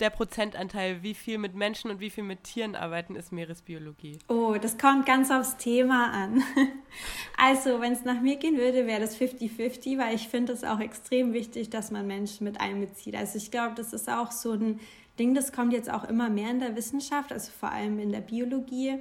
der 0.00 0.10
Prozentanteil, 0.10 1.02
wie 1.02 1.14
viel 1.14 1.38
mit 1.38 1.54
Menschen 1.54 1.90
und 1.90 2.00
wie 2.00 2.10
viel 2.10 2.24
mit 2.24 2.44
Tieren 2.44 2.76
arbeiten, 2.76 3.16
ist 3.16 3.32
Meeresbiologie? 3.32 4.18
Oh, 4.28 4.56
das 4.60 4.78
kommt 4.78 5.06
ganz 5.06 5.30
aufs 5.30 5.56
Thema 5.56 6.12
an. 6.12 6.42
Also, 7.40 7.80
wenn 7.80 7.92
es 7.92 8.04
nach 8.04 8.20
mir 8.20 8.34
gehen 8.34 8.56
würde, 8.56 8.88
wäre 8.88 9.00
das 9.00 9.16
50-50, 9.16 9.96
weil 9.96 10.16
ich 10.16 10.26
finde 10.26 10.52
es 10.52 10.64
auch 10.64 10.80
extrem 10.80 11.32
wichtig, 11.32 11.70
dass 11.70 11.92
man 11.92 12.04
Menschen 12.04 12.42
mit 12.42 12.60
einbezieht. 12.60 13.14
Also, 13.14 13.38
ich 13.38 13.52
glaube, 13.52 13.76
das 13.76 13.92
ist 13.92 14.10
auch 14.10 14.32
so 14.32 14.52
ein 14.52 14.80
Ding, 15.20 15.34
das 15.34 15.52
kommt 15.52 15.72
jetzt 15.72 15.88
auch 15.88 16.02
immer 16.02 16.30
mehr 16.30 16.50
in 16.50 16.58
der 16.58 16.74
Wissenschaft, 16.74 17.32
also 17.32 17.52
vor 17.52 17.70
allem 17.70 18.00
in 18.00 18.10
der 18.10 18.20
Biologie 18.20 18.96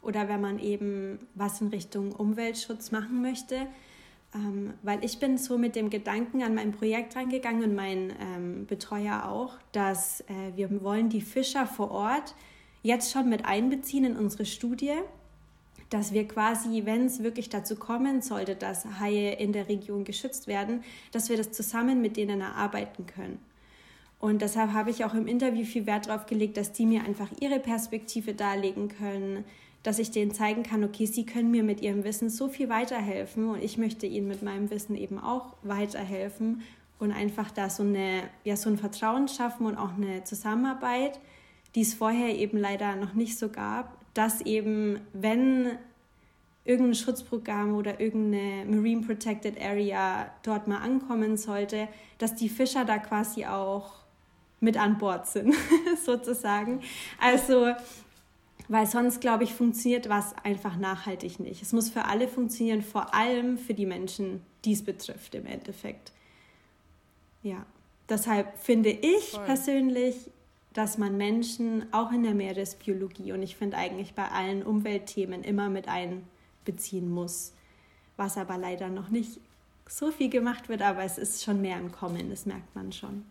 oder 0.00 0.26
wenn 0.28 0.40
man 0.40 0.58
eben 0.58 1.18
was 1.34 1.60
in 1.60 1.68
Richtung 1.68 2.12
Umweltschutz 2.12 2.92
machen 2.92 3.20
möchte. 3.20 3.66
Ähm, 4.34 4.72
weil 4.82 5.04
ich 5.04 5.18
bin 5.18 5.36
so 5.36 5.58
mit 5.58 5.76
dem 5.76 5.90
Gedanken 5.90 6.42
an 6.42 6.54
mein 6.54 6.72
Projekt 6.72 7.14
reingegangen 7.14 7.62
und 7.64 7.74
mein 7.74 8.12
ähm, 8.18 8.66
Betreuer 8.66 9.28
auch, 9.28 9.58
dass 9.72 10.22
äh, 10.22 10.56
wir 10.56 10.82
wollen 10.82 11.10
die 11.10 11.20
Fischer 11.20 11.66
vor 11.66 11.90
Ort 11.90 12.34
jetzt 12.82 13.12
schon 13.12 13.28
mit 13.28 13.44
einbeziehen 13.44 14.04
in 14.04 14.16
unsere 14.16 14.46
Studie, 14.46 14.94
dass 15.92 16.12
wir 16.12 16.26
quasi, 16.26 16.86
wenn 16.86 17.06
es 17.06 17.22
wirklich 17.22 17.50
dazu 17.50 17.76
kommen 17.76 18.22
sollte, 18.22 18.54
dass 18.54 18.86
Haie 18.98 19.32
in 19.32 19.52
der 19.52 19.68
Region 19.68 20.04
geschützt 20.04 20.46
werden, 20.46 20.82
dass 21.10 21.28
wir 21.28 21.36
das 21.36 21.52
zusammen 21.52 22.00
mit 22.00 22.16
denen 22.16 22.40
erarbeiten 22.40 23.06
können. 23.06 23.38
Und 24.18 24.40
deshalb 24.40 24.72
habe 24.72 24.90
ich 24.90 25.04
auch 25.04 25.14
im 25.14 25.26
Interview 25.26 25.64
viel 25.64 25.84
Wert 25.84 26.06
darauf 26.06 26.26
gelegt, 26.26 26.56
dass 26.56 26.72
die 26.72 26.86
mir 26.86 27.04
einfach 27.04 27.28
ihre 27.40 27.58
Perspektive 27.58 28.34
darlegen 28.34 28.88
können, 28.88 29.44
dass 29.82 29.98
ich 29.98 30.12
denen 30.12 30.32
zeigen 30.32 30.62
kann, 30.62 30.84
okay, 30.84 31.06
sie 31.06 31.26
können 31.26 31.50
mir 31.50 31.64
mit 31.64 31.80
ihrem 31.80 32.04
Wissen 32.04 32.30
so 32.30 32.48
viel 32.48 32.68
weiterhelfen 32.68 33.48
und 33.48 33.62
ich 33.62 33.78
möchte 33.78 34.06
ihnen 34.06 34.28
mit 34.28 34.42
meinem 34.42 34.70
Wissen 34.70 34.96
eben 34.96 35.18
auch 35.18 35.56
weiterhelfen 35.62 36.62
und 37.00 37.10
einfach 37.10 37.50
da 37.50 37.68
so, 37.68 37.82
eine, 37.82 38.22
ja, 38.44 38.56
so 38.56 38.70
ein 38.70 38.78
Vertrauen 38.78 39.26
schaffen 39.26 39.66
und 39.66 39.76
auch 39.76 39.94
eine 39.94 40.22
Zusammenarbeit, 40.22 41.18
die 41.74 41.80
es 41.80 41.94
vorher 41.94 42.38
eben 42.38 42.58
leider 42.58 42.94
noch 42.94 43.14
nicht 43.14 43.36
so 43.36 43.48
gab, 43.48 44.01
dass 44.14 44.40
eben, 44.42 45.00
wenn 45.12 45.78
irgendein 46.64 46.94
Schutzprogramm 46.94 47.74
oder 47.74 48.00
irgendeine 48.00 48.64
Marine 48.66 49.02
Protected 49.02 49.60
Area 49.60 50.30
dort 50.42 50.68
mal 50.68 50.78
ankommen 50.78 51.36
sollte, 51.36 51.88
dass 52.18 52.34
die 52.34 52.48
Fischer 52.48 52.84
da 52.84 52.98
quasi 52.98 53.46
auch 53.46 53.94
mit 54.60 54.76
an 54.76 54.98
Bord 54.98 55.26
sind, 55.26 55.54
sozusagen. 56.04 56.80
Also 57.20 57.72
weil 58.68 58.86
sonst, 58.86 59.20
glaube 59.20 59.44
ich, 59.44 59.52
funktioniert 59.52 60.08
was 60.08 60.34
einfach 60.44 60.76
nachhaltig 60.76 61.40
nicht. 61.40 61.60
Es 61.60 61.72
muss 61.72 61.90
für 61.90 62.06
alle 62.06 62.28
funktionieren, 62.28 62.80
vor 62.80 63.14
allem 63.14 63.58
für 63.58 63.74
die 63.74 63.86
Menschen, 63.86 64.40
die 64.64 64.72
es 64.72 64.82
betrifft 64.82 65.34
im 65.34 65.44
Endeffekt. 65.44 66.12
Ja, 67.42 67.66
deshalb 68.08 68.58
finde 68.58 68.90
ich 68.90 69.30
Voll. 69.30 69.44
persönlich, 69.44 70.30
dass 70.74 70.98
man 70.98 71.16
Menschen 71.16 71.92
auch 71.92 72.12
in 72.12 72.22
der 72.22 72.34
Meeresbiologie 72.34 73.32
und 73.32 73.42
ich 73.42 73.56
finde 73.56 73.76
eigentlich 73.76 74.14
bei 74.14 74.28
allen 74.28 74.62
Umweltthemen 74.62 75.42
immer 75.44 75.68
mit 75.68 75.86
einbeziehen 75.88 77.10
muss. 77.10 77.52
Was 78.16 78.36
aber 78.36 78.58
leider 78.58 78.88
noch 78.88 79.08
nicht 79.08 79.40
so 79.86 80.10
viel 80.10 80.30
gemacht 80.30 80.68
wird, 80.68 80.82
aber 80.82 81.02
es 81.02 81.18
ist 81.18 81.42
schon 81.42 81.60
mehr 81.60 81.78
im 81.78 81.92
Kommen, 81.92 82.30
das 82.30 82.46
merkt 82.46 82.74
man 82.74 82.92
schon. 82.92 83.24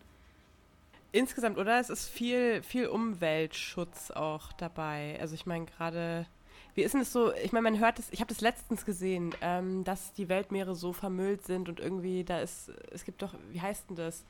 Insgesamt, 1.10 1.58
oder? 1.58 1.78
Es 1.78 1.90
ist 1.90 2.08
viel, 2.08 2.62
viel 2.62 2.86
Umweltschutz 2.86 4.10
auch 4.10 4.52
dabei. 4.54 5.18
Also 5.20 5.34
ich 5.34 5.44
meine 5.44 5.66
gerade, 5.66 6.26
wie 6.74 6.82
ist 6.82 6.92
denn 6.92 7.02
das 7.02 7.12
so? 7.12 7.34
Ich 7.34 7.52
meine, 7.52 7.64
man 7.70 7.78
hört 7.78 7.98
es, 7.98 8.10
ich 8.12 8.20
habe 8.20 8.32
das 8.32 8.40
letztens 8.40 8.86
gesehen, 8.86 9.34
ähm, 9.42 9.84
dass 9.84 10.14
die 10.14 10.30
Weltmeere 10.30 10.74
so 10.74 10.94
vermüllt 10.94 11.44
sind 11.44 11.68
und 11.68 11.80
irgendwie 11.80 12.24
da 12.24 12.40
ist, 12.40 12.70
es 12.90 13.04
gibt 13.04 13.20
doch, 13.20 13.34
wie 13.50 13.60
heißt 13.60 13.90
denn 13.90 13.96
das? 13.96 14.24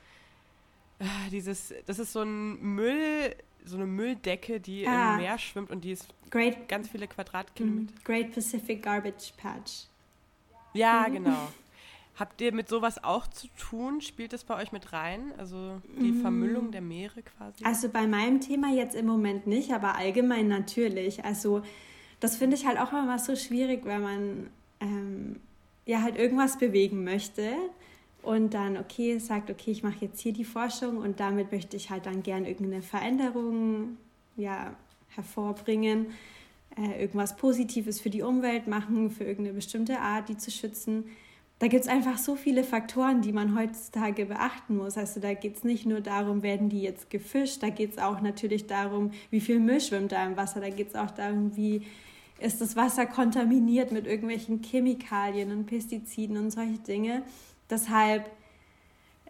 Äh, 1.03 1.31
dieses, 1.31 1.75
das 1.87 1.99
ist 1.99 2.13
so 2.13 2.23
ein 2.23 2.61
Müll, 2.61 3.35
so 3.65 3.77
eine 3.77 3.87
Mülldecke, 3.87 4.61
die 4.61 4.87
ah. 4.87 5.15
im 5.15 5.21
Meer 5.21 5.39
schwimmt 5.39 5.71
und 5.71 5.83
die 5.83 5.93
ist 5.93 6.07
Great, 6.31 6.69
ganz 6.69 6.89
viele 6.89 7.09
Quadratkilometer. 7.09 7.93
Mm, 7.93 8.05
Great 8.05 8.33
Pacific 8.33 8.83
Garbage 8.83 9.33
Patch. 9.37 9.87
Ja, 10.75 11.07
mhm. 11.09 11.13
genau. 11.15 11.49
Habt 12.15 12.41
ihr 12.41 12.53
mit 12.53 12.69
sowas 12.69 13.03
auch 13.03 13.27
zu 13.27 13.49
tun? 13.59 14.01
Spielt 14.01 14.33
das 14.33 14.45
bei 14.45 14.57
euch 14.57 14.71
mit 14.71 14.93
rein? 14.93 15.33
Also 15.39 15.81
die 15.99 16.13
mm. 16.13 16.21
Vermüllung 16.21 16.71
der 16.71 16.83
Meere 16.83 17.23
quasi? 17.23 17.65
Also 17.65 17.89
bei 17.89 18.07
meinem 18.07 18.41
Thema 18.41 18.73
jetzt 18.73 18.95
im 18.95 19.07
Moment 19.07 19.47
nicht, 19.47 19.73
aber 19.73 19.97
allgemein 19.97 20.47
natürlich. 20.47 21.25
Also 21.25 21.63
das 22.21 22.37
finde 22.37 22.57
ich 22.57 22.67
halt 22.67 22.79
auch 22.79 22.93
immer 22.93 23.19
so 23.19 23.35
schwierig, 23.35 23.85
wenn 23.85 24.03
man 24.03 24.51
ähm, 24.81 25.41
ja 25.85 26.03
halt 26.03 26.17
irgendwas 26.17 26.59
bewegen 26.59 27.03
möchte 27.03 27.55
und 28.23 28.55
dann, 28.55 28.77
okay, 28.77 29.19
sagt, 29.19 29.51
okay, 29.51 29.71
ich 29.71 29.83
mache 29.83 30.05
jetzt 30.07 30.21
hier 30.21 30.33
die 30.33 30.45
Forschung 30.45 30.99
und 30.99 31.21
damit 31.21 31.53
möchte 31.53 31.77
ich 31.77 31.91
halt 31.91 32.07
dann 32.07 32.23
gern 32.23 32.45
irgendeine 32.45 32.83
Veränderung 32.83 33.97
ja, 34.37 34.75
hervorbringen, 35.09 36.07
äh, 36.77 37.03
irgendwas 37.03 37.37
Positives 37.37 38.01
für 38.01 38.11
die 38.11 38.23
Umwelt 38.23 38.67
machen, 38.67 39.11
für 39.11 39.25
irgendeine 39.25 39.55
bestimmte 39.57 39.99
Art, 40.01 40.29
die 40.29 40.37
zu 40.37 40.51
schützen 40.51 41.05
da 41.63 41.69
gibt 41.69 41.85
es 41.85 41.89
einfach 41.89 42.19
so 42.19 42.35
viele 42.35 42.65
Faktoren, 42.65 43.23
die 43.23 43.31
man 43.31 43.57
heutzutage 43.57 44.27
beachten 44.27 44.79
muss. 44.79 44.99
Also 44.99 45.21
da 45.21 45.33
geht 45.33 45.59
es 45.59 45.63
nicht 45.63 45.87
nur 45.87 46.01
darum, 46.01 46.43
werden 46.43 46.69
die 46.69 46.83
jetzt 46.83 47.09
gefischt, 47.09 47.63
da 47.63 47.69
geht 47.69 47.93
es 47.93 47.99
auch 47.99 48.21
natürlich 48.21 48.67
darum, 48.67 49.13
wie 49.31 49.39
viel 49.39 49.61
Müll 49.61 49.81
schwimmt 49.81 50.11
da 50.11 50.27
im 50.27 50.37
Wasser, 50.37 50.61
da 50.61 50.71
geht 50.71 50.89
es 50.89 50.97
auch 50.97 51.13
darum, 51.13 51.57
wie 51.57 51.83
ist 52.41 52.61
das 52.61 52.75
Wasser 52.75 53.07
kontaminiert 53.07 53.93
mit 53.93 54.09
irgendwelchen 54.09 54.61
Chemikalien 54.61 55.53
und 55.53 55.67
Pestiziden 55.67 56.37
und 56.37 56.51
solche 56.51 56.79
Dinge. 56.79 57.23
Deshalb 57.73 58.31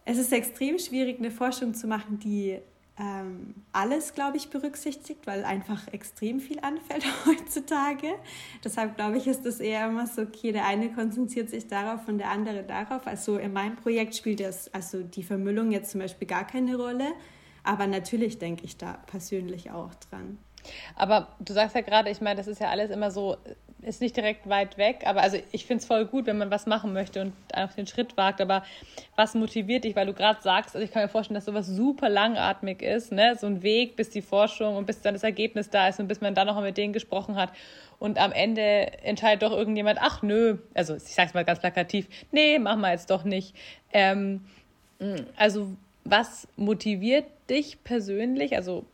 es 0.05 0.19
ist 0.19 0.33
extrem 0.33 0.79
schwierig, 0.79 1.19
eine 1.19 1.31
Forschung 1.31 1.75
zu 1.75 1.87
machen, 1.87 2.19
die 2.19 2.59
ähm, 2.99 3.55
alles, 3.73 4.15
glaube 4.15 4.37
ich, 4.37 4.51
berücksichtigt, 4.51 5.27
weil 5.27 5.45
einfach 5.45 5.89
extrem 5.89 6.41
viel 6.41 6.59
anfällt 6.61 7.05
heutzutage. 7.27 8.09
Deshalb 8.65 8.97
glaube 8.97 9.19
ich, 9.19 9.27
ist 9.27 9.47
das 9.47 9.61
eher 9.61 9.87
immer 9.87 10.07
so, 10.07 10.23
okay, 10.23 10.53
der 10.53 10.67
eine 10.67 10.93
konzentriert 10.93 11.51
sich 11.51 11.69
darauf 11.69 12.07
und 12.09 12.19
der 12.19 12.31
andere 12.31 12.65
darauf. 12.65 13.07
Also 13.07 13.39
in 13.39 13.53
meinem 13.53 13.77
Projekt 13.77 14.15
spielt 14.17 14.41
das, 14.41 14.73
also 14.75 15.03
die 15.03 15.23
Vermüllung 15.23 15.71
jetzt 15.71 15.93
zum 15.93 16.01
Beispiel 16.01 16.29
gar 16.29 16.47
keine 16.47 16.77
Rolle. 16.77 17.13
Aber 17.65 17.87
natürlich 17.87 18.39
denke 18.39 18.65
ich 18.65 18.77
da 18.77 18.95
persönlich 19.07 19.71
auch 19.71 19.95
dran. 19.95 20.39
Aber 20.97 21.29
du 21.39 21.53
sagst 21.53 21.75
ja 21.77 21.81
gerade, 21.81 22.11
ich 22.11 22.21
meine, 22.21 22.37
das 22.37 22.49
ist 22.49 22.61
ja 22.61 22.69
alles 22.69 22.91
immer 22.91 23.11
so 23.11 23.37
ist 23.83 24.01
nicht 24.01 24.17
direkt 24.17 24.49
weit 24.49 24.79
weg, 24.79 25.03
aber 25.07 25.23
also 25.23 25.39
ich 25.51 25.67
finde 25.67 25.81
es 25.81 25.87
voll 25.87 26.07
gut, 26.07 26.27
wenn 26.27 26.39
man 26.39 26.51
was 26.51 26.67
machen 26.67 26.93
möchte 26.93 27.21
und 27.21 27.33
einfach 27.53 27.75
den 27.75 27.87
Schritt 27.87 28.17
wagt. 28.17 28.41
Aber 28.41 28.65
was 29.17 29.35
motiviert 29.35 29.85
dich, 29.85 29.97
weil 29.97 30.07
du 30.07 30.13
gerade 30.13 30.41
sagst, 30.41 30.75
also 30.75 30.85
ich 30.85 30.93
kann 30.93 31.03
mir 31.03 31.09
vorstellen, 31.09 31.35
dass 31.35 31.47
sowas 31.47 31.67
super 31.67 32.09
langatmig 32.09 32.81
ist, 32.81 33.11
ne? 33.11 33.37
So 33.37 33.47
ein 33.47 33.63
Weg, 33.63 33.97
bis 33.97 34.11
die 34.11 34.23
Forschung 34.23 34.77
und 34.77 34.87
bis 34.87 35.01
dann 35.01 35.15
das 35.15 35.25
Ergebnis 35.25 35.69
da 35.69 35.89
ist 35.89 35.99
und 35.99 36.07
bis 36.07 36.21
man 36.21 36.35
dann 36.35 36.47
noch 36.47 36.61
mit 36.61 36.77
denen 36.77 36.93
gesprochen 36.93 37.35
hat. 37.35 37.51
Und 37.99 38.19
am 38.19 38.33
Ende 38.33 39.03
entscheidet 39.05 39.43
doch 39.43 39.53
irgendjemand, 39.53 39.99
ach 40.01 40.23
nö, 40.23 40.59
also 40.75 40.95
ich 40.95 41.03
sag's 41.03 41.35
mal 41.35 41.45
ganz 41.45 41.61
plakativ, 41.61 42.09
nee, 42.31 42.59
machen 42.59 42.81
wir 42.81 42.91
jetzt 42.91 43.11
doch 43.11 43.25
nicht. 43.25 43.55
Ähm, 43.93 44.45
also 45.37 45.77
was 46.05 46.49
motiviert 46.57 47.27
dich 47.51 47.83
persönlich, 47.85 48.57
also 48.57 48.85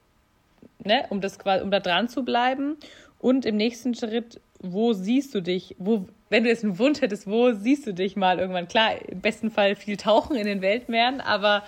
ne, 0.85 1.07
um 1.11 1.21
das 1.21 1.39
um 1.63 1.71
da 1.71 1.81
dran 1.81 2.09
zu 2.09 2.25
bleiben? 2.25 2.77
Und 3.21 3.47
im 3.47 3.57
nächsten 3.57 3.95
Schritt, 3.95 4.41
wo 4.61 4.93
siehst 4.93 5.35
du 5.35 5.41
dich? 5.41 5.77
Wo, 5.79 6.09
wenn 6.31 6.45
du 6.45 6.51
jetzt 6.51 6.65
einen 6.65 6.79
Wunsch 6.79 7.01
hättest, 7.01 7.27
wo 7.27 7.53
siehst 7.53 7.87
du 7.87 7.95
dich 7.95 8.17
mal 8.17 8.39
irgendwann? 8.39 8.69
Klar, 8.69 9.01
im 9.09 9.21
besten 9.21 9.51
Fall 9.51 9.77
viel 9.77 9.97
tauchen 9.97 10.37
in 10.37 10.47
den 10.47 10.61
Weltmeeren, 10.63 11.21
aber 11.21 11.63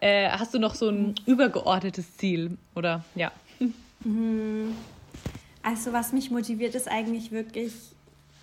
äh, 0.00 0.28
hast 0.28 0.54
du 0.54 0.58
noch 0.58 0.74
so 0.74 0.88
ein 0.88 1.14
übergeordnetes 1.26 2.16
Ziel? 2.16 2.58
Oder 2.74 3.04
ja? 3.14 3.32
Mhm. 4.04 4.74
Also, 5.62 5.92
was 5.92 6.12
mich 6.12 6.30
motiviert, 6.30 6.74
ist 6.74 6.88
eigentlich 6.88 7.32
wirklich 7.32 7.72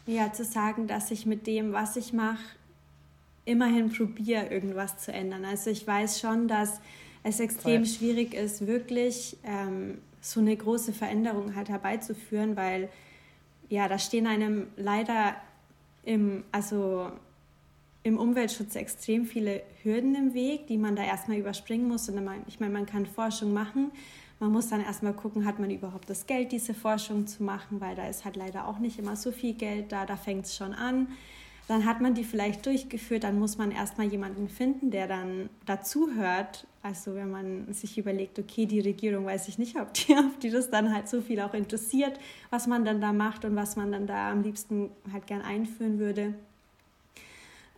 ja, 0.08 0.34
zu 0.34 0.44
sagen, 0.44 0.88
dass 0.88 1.12
ich 1.12 1.28
mit 1.28 1.46
dem, 1.46 1.72
was 1.72 1.96
ich 1.96 2.14
mache, 2.14 2.40
immerhin 3.46 3.90
probiere, 3.92 4.48
irgendwas 4.48 4.98
zu 4.98 5.14
ändern. 5.14 5.46
Also, 5.46 5.70
ich 5.70 5.86
weiß 5.86 6.20
schon, 6.20 6.48
dass 6.48 6.82
es 7.24 7.40
extrem 7.40 7.86
Voll. 7.86 7.94
schwierig 7.94 8.34
ist, 8.34 8.66
wirklich 8.66 9.38
ähm, 9.44 10.00
so 10.20 10.40
eine 10.40 10.56
große 10.56 10.94
Veränderung 10.94 11.56
halt 11.56 11.70
herbeizuführen, 11.70 12.56
weil 12.56 12.90
ja, 13.72 13.88
da 13.88 13.98
stehen 13.98 14.28
einem 14.28 14.68
leider 14.76 15.36
im, 16.04 16.44
also 16.52 17.10
im 18.04 18.18
Umweltschutz 18.18 18.76
extrem 18.76 19.26
viele 19.26 19.64
Hürden 19.82 20.14
im 20.14 20.34
Weg, 20.34 20.68
die 20.68 20.78
man 20.78 20.98
da 20.98 21.04
erstmal 21.04 21.38
überspringen 21.38 21.88
muss. 21.88 22.10
Und 22.10 22.20
ich 22.48 22.60
meine, 22.60 22.74
man 22.74 22.86
kann 22.86 23.06
Forschung 23.06 23.54
machen. 23.54 23.92
Man 24.40 24.52
muss 24.52 24.68
dann 24.68 24.82
erstmal 24.82 25.14
gucken, 25.14 25.46
hat 25.46 25.60
man 25.60 25.72
überhaupt 25.72 26.10
das 26.10 26.28
Geld, 26.28 26.52
diese 26.52 26.74
Forschung 26.74 27.28
zu 27.28 27.44
machen, 27.44 27.80
weil 27.80 27.96
da 27.96 28.08
ist 28.08 28.26
halt 28.26 28.36
leider 28.36 28.68
auch 28.68 28.80
nicht 28.80 29.00
immer 29.00 29.16
so 29.16 29.32
viel 29.32 29.54
Geld 29.54 29.94
da. 29.94 30.06
Da 30.06 30.18
fängt 30.18 30.48
es 30.48 30.58
schon 30.58 30.74
an. 30.74 31.08
Dann 31.68 31.86
hat 31.86 32.02
man 32.02 32.14
die 32.14 32.24
vielleicht 32.24 32.66
durchgeführt, 32.66 33.24
dann 33.24 33.40
muss 33.40 33.58
man 33.58 33.72
erstmal 33.72 34.08
jemanden 34.08 34.50
finden, 34.50 34.92
der 34.92 35.08
dann 35.08 35.50
dazuhört. 35.66 36.68
Also 36.84 37.16
wenn 37.16 37.32
man 37.32 37.74
sich 37.74 37.98
überlegt, 37.98 38.40
okay, 38.40 38.66
die 38.66 38.80
Regierung 38.80 39.26
weiß 39.26 39.48
ich 39.48 39.58
nicht, 39.58 39.80
ob 39.80 39.94
die, 39.94 40.14
ob 40.18 40.40
die 40.40 40.50
das 40.50 40.70
dann 40.70 40.94
halt 40.94 41.08
so 41.08 41.22
viel 41.22 41.40
auch 41.40 41.54
interessiert, 41.54 42.20
was 42.50 42.68
man 42.68 42.84
dann 42.84 43.00
da 43.00 43.14
macht 43.14 43.46
und 43.46 43.56
was 43.56 43.76
man 43.76 43.92
dann 43.92 44.08
da 44.08 44.32
am 44.32 44.42
liebsten 44.42 44.90
halt 45.14 45.28
gern 45.28 45.42
einführen 45.42 46.00
würde. 46.00 46.34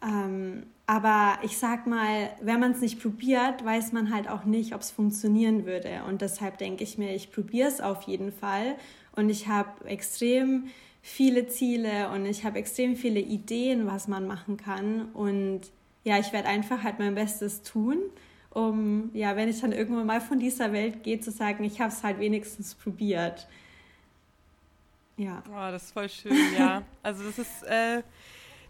Ähm, 0.02 0.63
aber 0.86 1.39
ich 1.43 1.58
sag 1.58 1.88
mal, 1.88 2.32
wenn 2.41 2.60
man 2.60 2.74
es 2.74 2.82
nicht 2.82 3.02
probiert, 3.02 3.63
weiß 3.63 3.93
man 3.93 4.13
halt 4.13 4.30
auch 4.30 4.43
nicht, 4.43 4.76
ob 4.76 4.82
es 4.82 4.91
funktionieren 4.91 5.65
würde. 5.65 6.02
Und 6.10 6.22
deshalb 6.22 6.58
denke 6.58 6.84
ich 6.84 6.98
mir, 6.98 7.15
ich 7.15 7.32
probiere 7.32 7.69
es 7.69 7.80
auf 7.80 8.04
jeden 8.04 8.34
Fall. 8.34 8.76
Und 9.15 9.30
ich 9.30 9.48
habe 9.48 9.86
extrem 9.86 10.65
viele 11.06 11.48
Ziele 11.48 12.10
und 12.10 12.26
ich 12.26 12.46
habe 12.46 12.58
extrem 12.58 12.96
viele 12.96 13.20
Ideen, 13.20 13.86
was 13.86 14.08
man 14.08 14.26
machen 14.26 14.56
kann. 14.56 15.12
Und 15.13 15.62
ja, 16.06 16.18
ich 16.18 16.32
werde 16.32 16.48
einfach 16.48 16.82
halt 16.82 16.98
mein 16.98 17.13
Bestes 17.13 17.62
tun, 17.62 17.98
um, 18.50 19.12
ja, 19.13 19.36
wenn 19.36 19.50
ich 19.50 19.60
dann 19.60 19.74
irgendwann 19.74 20.06
mal 20.06 20.22
von 20.22 20.39
dieser 20.39 20.72
Welt 20.72 21.04
gehe, 21.04 21.20
zu 21.20 21.30
sagen, 21.30 21.63
ich 21.66 21.82
habe 21.82 21.92
es 21.92 22.04
halt 22.04 22.20
wenigstens 22.20 22.74
probiert. 22.74 23.48
Ja. 25.18 25.44
Oh, 25.50 25.72
das 25.72 25.84
ist 25.84 25.92
voll 25.92 26.10
schön, 26.10 26.38
ja. 26.58 26.82
Also 27.04 27.24
das 27.26 27.38
ist, 27.38 27.63
äh, 27.63 28.02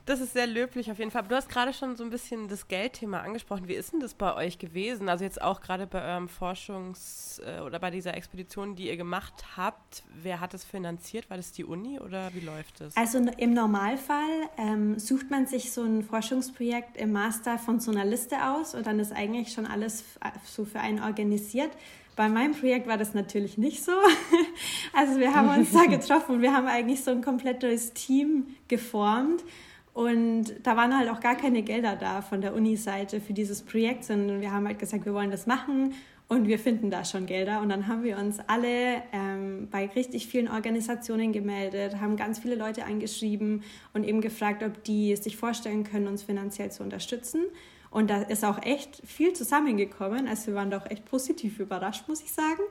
das 0.06 0.20
ist 0.20 0.34
sehr 0.34 0.48
löblich 0.48 0.92
auf 0.92 1.00
jeden 1.00 1.12
Fall. 1.12 1.20
Aber 1.20 1.30
du 1.30 1.36
hast 1.36 1.50
gerade 1.50 1.74
schon 1.74 1.96
so 1.96 2.04
ein 2.04 2.10
bisschen 2.10 2.50
das 2.50 2.68
Geldthema 2.68 3.22
angesprochen. 3.22 3.68
Wie 3.68 3.74
ist 3.74 3.94
denn 3.94 4.02
das 4.02 4.14
bei 4.14 4.36
euch 4.36 4.60
gewesen? 4.60 5.08
Also 5.08 5.24
jetzt 5.24 5.42
auch 5.42 5.62
gerade 5.62 5.88
bei 5.88 6.04
eurem 6.04 6.28
Forschungs- 6.28 7.42
äh, 7.42 7.62
oder 7.62 7.80
bei 7.80 7.90
dieser 7.90 8.16
Expedition, 8.16 8.76
die 8.76 8.90
ihr 8.90 8.98
gemacht 8.98 9.46
habt. 9.56 10.04
Wer 10.22 10.42
hat 10.42 10.54
das 10.54 10.66
finanziert? 10.66 11.30
War 11.30 11.38
das 11.38 11.54
die 11.54 11.64
Uni 11.64 12.00
oder 12.00 12.34
wie 12.34 12.42
läuft 12.42 12.82
das? 12.82 12.98
Also 12.98 13.18
im 13.18 13.54
Normalfall 13.54 14.50
ähm, 14.58 15.00
sucht 15.00 15.32
man 15.32 15.48
sich 15.48 15.72
so 15.72 15.84
ein 15.84 16.04
Forschungsprojekt 16.04 16.98
im 16.98 17.14
Master 17.14 17.58
von 17.58 17.80
so 17.80 17.92
einer 17.92 18.06
Liste 18.06 18.36
aus 18.46 18.76
und 18.76 18.86
dann 18.86 19.00
ist 19.00 19.14
eigentlich 19.14 19.54
schon 19.54 19.66
alles 19.66 20.04
so 20.44 20.66
für 20.66 20.82
einen 20.82 21.02
organisiert. 21.02 21.72
Bei 22.18 22.28
meinem 22.30 22.54
Projekt 22.54 22.88
war 22.88 22.98
das 22.98 23.14
natürlich 23.14 23.58
nicht 23.58 23.84
so. 23.84 23.94
Also 24.96 25.20
wir 25.20 25.34
haben 25.34 25.50
uns 25.50 25.72
da 25.72 25.86
getroffen 25.90 26.36
und 26.36 26.42
wir 26.44 26.54
haben 26.54 26.68
eigentlich 26.68 27.04
so 27.04 27.10
ein 27.10 27.24
komplettes 27.24 27.94
Team 27.94 28.56
geformt 28.68 29.44
und 29.94 30.46
da 30.64 30.76
waren 30.76 30.98
halt 30.98 31.10
auch 31.10 31.20
gar 31.20 31.36
keine 31.36 31.62
Gelder 31.62 31.96
da 31.96 32.22
von 32.22 32.42
der 32.42 32.56
Uni-Seite 32.56 33.22
für 33.22 33.34
dieses 33.34 33.62
Projekt, 33.62 34.04
sondern 34.04 34.42
wir 34.42 34.52
haben 34.52 34.68
halt 34.68 34.80
gesagt, 34.80 35.06
wir 35.06 35.14
wollen 35.14 35.30
das 35.30 35.46
machen 35.46 35.94
und 36.28 36.48
wir 36.48 36.58
finden 36.58 36.90
da 36.90 37.06
schon 37.06 37.28
Gelder. 37.28 37.62
Und 37.62 37.70
dann 37.70 37.88
haben 37.88 38.04
wir 38.04 38.18
uns 38.18 38.40
alle 38.48 39.04
ähm, 39.12 39.68
bei 39.70 39.86
richtig 39.86 40.28
vielen 40.28 40.48
Organisationen 40.48 41.32
gemeldet, 41.32 42.02
haben 42.02 42.16
ganz 42.16 42.40
viele 42.40 42.56
Leute 42.56 42.86
angeschrieben 42.86 43.64
und 43.94 44.04
eben 44.04 44.20
gefragt, 44.20 44.64
ob 44.64 44.84
die 44.84 45.16
sich 45.16 45.38
vorstellen 45.38 45.84
können, 45.84 46.08
uns 46.08 46.24
finanziell 46.24 46.72
zu 46.72 46.82
unterstützen. 46.82 47.44
Und 47.92 48.10
da 48.10 48.24
ist 48.24 48.44
auch 48.44 48.64
echt 48.64 49.00
viel 49.06 49.34
zusammengekommen. 49.34 50.28
Also 50.28 50.48
wir 50.48 50.56
waren 50.56 50.72
doch 50.72 50.90
echt 50.90 51.06
positiv 51.06 51.60
überrascht, 51.60 52.08
muss 52.08 52.24
ich 52.24 52.32
sagen. 52.32 52.64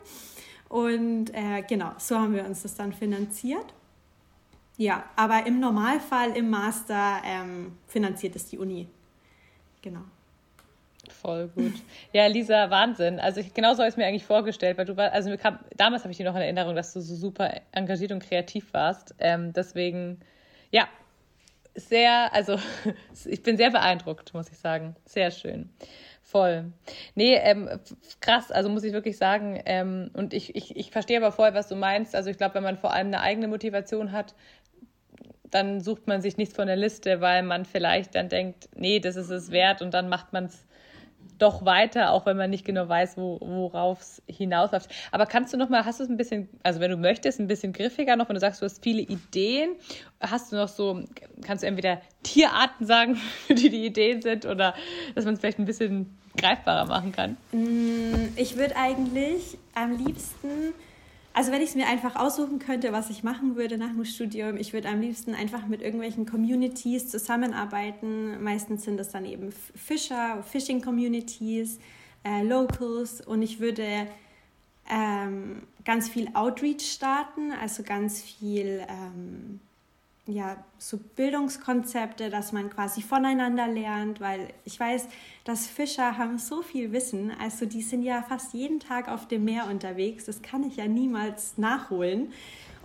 Und 0.69 1.31
äh, 1.35 1.63
genau, 1.69 1.93
so 1.99 2.19
haben 2.19 2.35
wir 2.35 2.45
uns 2.45 2.63
das 2.63 2.75
dann 2.75 2.93
finanziert. 2.93 3.67
Ja, 4.77 5.05
aber 5.17 5.47
im 5.47 5.61
Normalfall 5.61 6.37
im 6.37 6.51
Master 6.51 7.21
ähm, 7.25 7.77
finanziert 7.87 8.37
es 8.37 8.47
die 8.47 8.59
Uni. 8.59 8.89
Genau. 9.83 10.03
Voll 11.11 11.49
gut. 11.49 11.75
Ja, 12.13 12.27
Lisa, 12.27 12.71
Wahnsinn. 12.71 13.21
Also 13.21 13.41
ich, 13.41 13.53
genau 13.55 13.73
so 13.75 13.79
habe 13.79 13.89
ich 13.89 13.95
es 13.95 13.97
mir 13.97 14.07
eigentlich 14.07 14.25
vorgestellt, 14.25 14.79
weil 14.79 14.87
du 14.87 14.97
war, 14.97 15.13
also 15.13 15.37
kam, 15.37 15.59
damals 15.77 16.03
habe 16.03 16.13
ich 16.13 16.17
dir 16.17 16.25
noch 16.25 16.35
in 16.37 16.43
Erinnerung, 16.43 16.75
dass 16.75 16.93
du 16.93 17.01
so 17.01 17.15
super 17.15 17.61
engagiert 17.73 18.13
und 18.13 18.23
kreativ 18.23 18.73
warst. 18.73 19.15
Ähm, 19.19 19.53
deswegen, 19.53 20.21
ja, 20.71 20.89
sehr, 21.75 22.33
also 22.33 22.59
ich 23.25 23.43
bin 23.43 23.57
sehr 23.57 23.71
beeindruckt, 23.71 24.33
muss 24.35 24.51
ich 24.51 24.59
sagen. 24.59 24.97
Sehr 25.05 25.31
schön. 25.31 25.71
Voll. 26.23 26.73
Nee, 27.15 27.35
ähm, 27.35 27.69
krass, 28.21 28.51
also 28.51 28.71
muss 28.71 28.85
ich 28.85 28.93
wirklich 28.93 29.19
sagen. 29.19 29.61
Ähm, 29.67 30.11
und 30.15 30.33
ich, 30.33 30.55
ich, 30.55 30.77
ich 30.77 30.91
verstehe 30.91 31.19
aber 31.19 31.33
voll, 31.33 31.53
was 31.53 31.69
du 31.69 31.77
meinst. 31.77 32.15
Also 32.15 32.31
ich 32.31 32.39
glaube, 32.39 32.55
wenn 32.55 32.63
man 32.63 32.79
vor 32.79 32.93
allem 32.93 33.09
eine 33.09 33.21
eigene 33.21 33.49
Motivation 33.49 34.13
hat, 34.13 34.35
dann 35.53 35.81
sucht 35.81 36.09
man 36.09 36.21
sich 36.21 36.37
nichts 36.37 36.57
von 36.57 36.67
der 36.67 36.77
Liste, 36.77 37.21
weil 37.21 37.43
man 37.43 37.65
vielleicht 37.65 38.15
dann 38.15 38.29
denkt, 38.29 38.69
nee, 38.75 38.99
das 38.99 39.17
ist 39.17 39.31
es 39.31 39.51
wert 39.53 39.83
und 39.83 39.95
dann 39.95 40.09
macht 40.09 40.33
man 40.33 40.47
es 40.47 40.65
doch 41.39 41.65
weiter, 41.65 42.13
auch 42.13 42.25
wenn 42.25 42.37
man 42.37 42.51
nicht 42.51 42.65
genau 42.65 42.89
weiß, 42.89 43.17
wo, 43.17 43.39
worauf 43.41 44.01
es 44.01 44.23
hinausläuft. 44.29 44.89
Aber 45.11 45.27
kannst 45.27 45.53
du 45.53 45.57
noch 45.57 45.69
mal, 45.69 45.85
hast 45.85 45.99
du 45.99 46.05
es 46.05 46.11
ein 46.11 46.17
bisschen, 46.17 46.49
also 46.63 46.81
wenn 46.81 46.91
du 46.91 46.97
möchtest, 46.97 47.41
ein 47.41 47.49
bisschen 47.49 47.73
griffiger 47.73 48.17
noch, 48.17 48.29
wenn 48.29 48.35
du 48.35 48.41
sagst, 48.41 48.63
du 48.63 48.65
hast 48.65 48.83
viele 48.83 49.03
Ideen, 49.03 49.71
hast 50.21 50.53
du 50.53 50.57
noch 50.57 50.69
so, 50.69 51.03
kannst 51.45 51.65
du 51.65 51.67
entweder 51.67 52.01
Tierarten 52.23 52.87
sagen, 52.87 53.17
für 53.17 53.55
die 53.57 53.71
die 53.71 53.85
Ideen 53.87 54.23
sind 54.23 54.47
oder 54.47 54.75
dass 55.15 55.25
man 55.25 55.35
es 55.35 55.41
vielleicht 55.41 55.59
ein 55.59 55.65
bisschen 55.65 56.17
greifbarer 56.37 56.87
machen 56.87 57.13
kann? 57.13 57.37
Mm, 57.51 58.29
ich 58.37 58.57
würde 58.57 58.77
eigentlich 58.77 59.59
am 59.75 60.05
liebsten 60.05 60.75
also 61.35 61.51
wenn 61.51 61.63
ich 61.63 61.71
es 61.71 61.75
mir 61.75 61.87
einfach 61.87 62.17
aussuchen 62.17 62.59
könnte, 62.59 62.93
was 62.93 63.09
ich 63.11 63.23
machen 63.23 63.57
würde 63.57 63.79
nach 63.79 63.91
dem 63.91 64.05
Studium, 64.05 64.57
ich 64.57 64.73
würde 64.73 64.89
am 64.89 65.01
liebsten 65.01 65.35
einfach 65.35 65.67
mit 65.67 65.81
irgendwelchen 65.81 66.27
Communities 66.27 67.09
zusammenarbeiten. 67.09 68.43
Meistens 68.43 68.85
sind 68.85 68.99
das 68.99 69.11
dann 69.11 69.25
eben 69.25 69.51
Fischer, 69.75 70.43
Fishing-Communities, 70.43 71.79
äh, 72.25 72.43
Locals 72.43 73.21
und 73.27 73.43
ich 73.43 73.61
würde 73.61 74.07
ähm, 74.91 75.63
ganz 75.85 76.09
viel 76.09 76.29
Outreach 76.35 76.83
starten, 76.83 77.53
also 77.53 77.83
ganz 77.83 78.21
viel 78.21 78.85
ähm, 78.89 79.61
ja, 80.27 80.65
so 80.79 80.99
Bildungskonzepte, 80.99 82.31
dass 82.31 82.53
man 82.53 82.71
quasi 82.71 83.03
voneinander 83.03 83.67
lernt, 83.67 84.21
weil 84.21 84.49
ich 84.65 84.79
weiß, 84.79 85.09
dass 85.45 85.67
Fischer 85.67 86.17
haben 86.17 86.39
so 86.39 86.63
viel 86.63 86.93
Wissen, 86.93 87.33
also 87.41 87.67
die 87.67 87.83
sind 87.83 88.03
ja 88.03 88.23
fast 88.23 88.55
jeden 88.55 88.79
Tag 88.79 89.09
auf 89.09 89.27
dem 89.27 89.45
Meer 89.45 89.67
unterwegs, 89.69 90.27
das 90.27 90.41
kann 90.41 90.63
ich 90.63 90.77
ja 90.77 90.87
niemals 90.87 91.59
nachholen. 91.59 92.33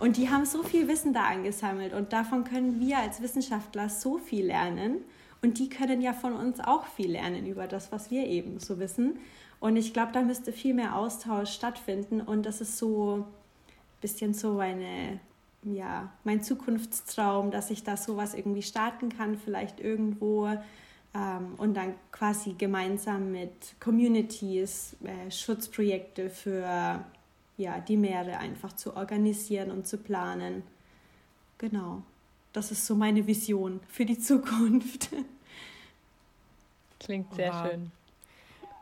Und 0.00 0.16
die 0.16 0.30
haben 0.30 0.46
so 0.46 0.62
viel 0.62 0.86
Wissen 0.86 1.12
da 1.12 1.24
angesammelt 1.24 1.92
und 1.92 2.12
davon 2.12 2.44
können 2.44 2.80
wir 2.80 2.98
als 2.98 3.20
Wissenschaftler 3.20 3.88
so 3.88 4.18
viel 4.18 4.46
lernen. 4.46 4.98
Und 5.42 5.58
die 5.58 5.68
können 5.68 6.00
ja 6.00 6.12
von 6.12 6.34
uns 6.34 6.60
auch 6.60 6.86
viel 6.86 7.12
lernen 7.12 7.46
über 7.46 7.66
das, 7.66 7.92
was 7.92 8.10
wir 8.10 8.26
eben 8.26 8.58
so 8.58 8.78
wissen. 8.78 9.18
Und 9.60 9.76
ich 9.76 9.92
glaube, 9.92 10.12
da 10.12 10.22
müsste 10.22 10.52
viel 10.52 10.74
mehr 10.74 10.96
Austausch 10.96 11.50
stattfinden. 11.50 12.20
Und 12.20 12.46
das 12.46 12.60
ist 12.60 12.78
so 12.78 13.18
ein 13.18 13.24
bisschen 14.00 14.34
so 14.34 14.58
eine 14.58 15.20
ja, 15.74 16.12
mein 16.24 16.42
Zukunftstraum, 16.42 17.50
dass 17.50 17.70
ich 17.70 17.84
da 17.84 17.96
sowas 17.96 18.34
irgendwie 18.34 18.62
starten 18.62 19.08
kann, 19.08 19.36
vielleicht 19.36 19.80
irgendwo 19.80 20.48
ähm, 21.14 21.54
und 21.56 21.74
dann 21.74 21.94
quasi 22.12 22.54
gemeinsam 22.54 23.32
mit 23.32 23.52
Communities 23.80 24.96
äh, 25.04 25.30
Schutzprojekte 25.30 26.30
für 26.30 27.04
ja, 27.56 27.80
die 27.80 27.96
Meere 27.96 28.38
einfach 28.38 28.72
zu 28.74 28.96
organisieren 28.96 29.70
und 29.70 29.86
zu 29.86 29.98
planen. 29.98 30.62
Genau. 31.58 32.02
das 32.52 32.70
ist 32.70 32.86
so 32.86 32.94
meine 32.94 33.26
Vision 33.26 33.80
für 33.88 34.04
die 34.04 34.18
Zukunft. 34.18 35.10
Klingt 37.00 37.34
sehr 37.34 37.52
wow. 37.52 37.66
schön. 37.66 37.92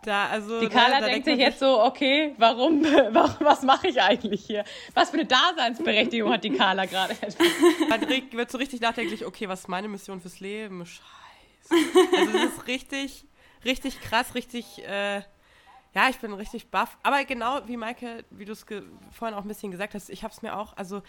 Da, 0.06 0.28
also, 0.28 0.60
die 0.60 0.68
Carla 0.68 1.00
da, 1.00 1.00
da 1.00 1.06
denkt 1.06 1.24
sich 1.24 1.36
jetzt 1.36 1.58
so, 1.58 1.82
okay, 1.82 2.32
warum, 2.38 2.84
warum 3.10 3.34
was 3.40 3.62
mache 3.62 3.88
ich 3.88 4.00
eigentlich 4.00 4.46
hier? 4.46 4.64
Was 4.94 5.10
für 5.10 5.16
eine 5.16 5.26
Daseinsberechtigung 5.26 6.32
hat 6.32 6.44
die 6.44 6.50
Carla 6.50 6.86
gerade? 6.86 7.16
Man 7.88 8.08
wird 8.08 8.50
so 8.50 8.56
richtig 8.56 8.80
nachdenklich, 8.80 9.26
okay, 9.26 9.48
was 9.48 9.62
ist 9.62 9.68
meine 9.68 9.88
Mission 9.88 10.20
fürs 10.20 10.38
Leben? 10.38 10.86
Scheiße. 10.86 12.08
Also 12.16 12.32
das 12.32 12.44
ist 12.52 12.66
richtig, 12.68 13.24
richtig 13.64 14.00
krass, 14.00 14.36
richtig, 14.36 14.86
äh, 14.86 15.22
ja, 15.92 16.08
ich 16.08 16.18
bin 16.18 16.32
richtig 16.34 16.68
baff. 16.68 16.98
Aber 17.02 17.24
genau 17.24 17.66
wie 17.66 17.76
Maike, 17.76 18.22
wie 18.30 18.44
du 18.44 18.52
es 18.52 18.64
vorhin 19.10 19.36
auch 19.36 19.42
ein 19.42 19.48
bisschen 19.48 19.72
gesagt 19.72 19.94
hast, 19.94 20.08
ich 20.08 20.22
habe 20.22 20.32
es 20.32 20.40
mir 20.40 20.56
auch, 20.56 20.76
also 20.76 21.02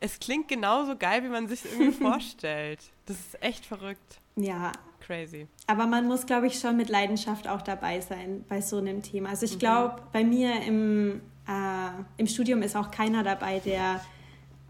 es 0.00 0.18
klingt 0.18 0.48
genauso 0.48 0.96
geil, 0.96 1.22
wie 1.22 1.28
man 1.28 1.46
sich 1.46 1.64
irgendwie 1.64 1.92
vorstellt. 2.02 2.80
Das 3.06 3.20
ist 3.20 3.40
echt 3.40 3.64
verrückt. 3.64 4.20
Ja. 4.34 4.72
Crazy. 5.02 5.46
Aber 5.66 5.86
man 5.86 6.06
muss, 6.06 6.26
glaube 6.26 6.46
ich, 6.46 6.58
schon 6.58 6.76
mit 6.76 6.88
Leidenschaft 6.88 7.48
auch 7.48 7.62
dabei 7.62 8.00
sein 8.00 8.44
bei 8.48 8.60
so 8.60 8.78
einem 8.78 9.02
Thema. 9.02 9.30
Also 9.30 9.44
ich 9.44 9.54
mhm. 9.54 9.58
glaube, 9.58 10.02
bei 10.12 10.24
mir 10.24 10.62
im, 10.62 11.20
äh, 11.48 11.90
im 12.16 12.26
Studium 12.26 12.62
ist 12.62 12.76
auch 12.76 12.90
keiner 12.90 13.22
dabei, 13.22 13.58
der 13.58 14.00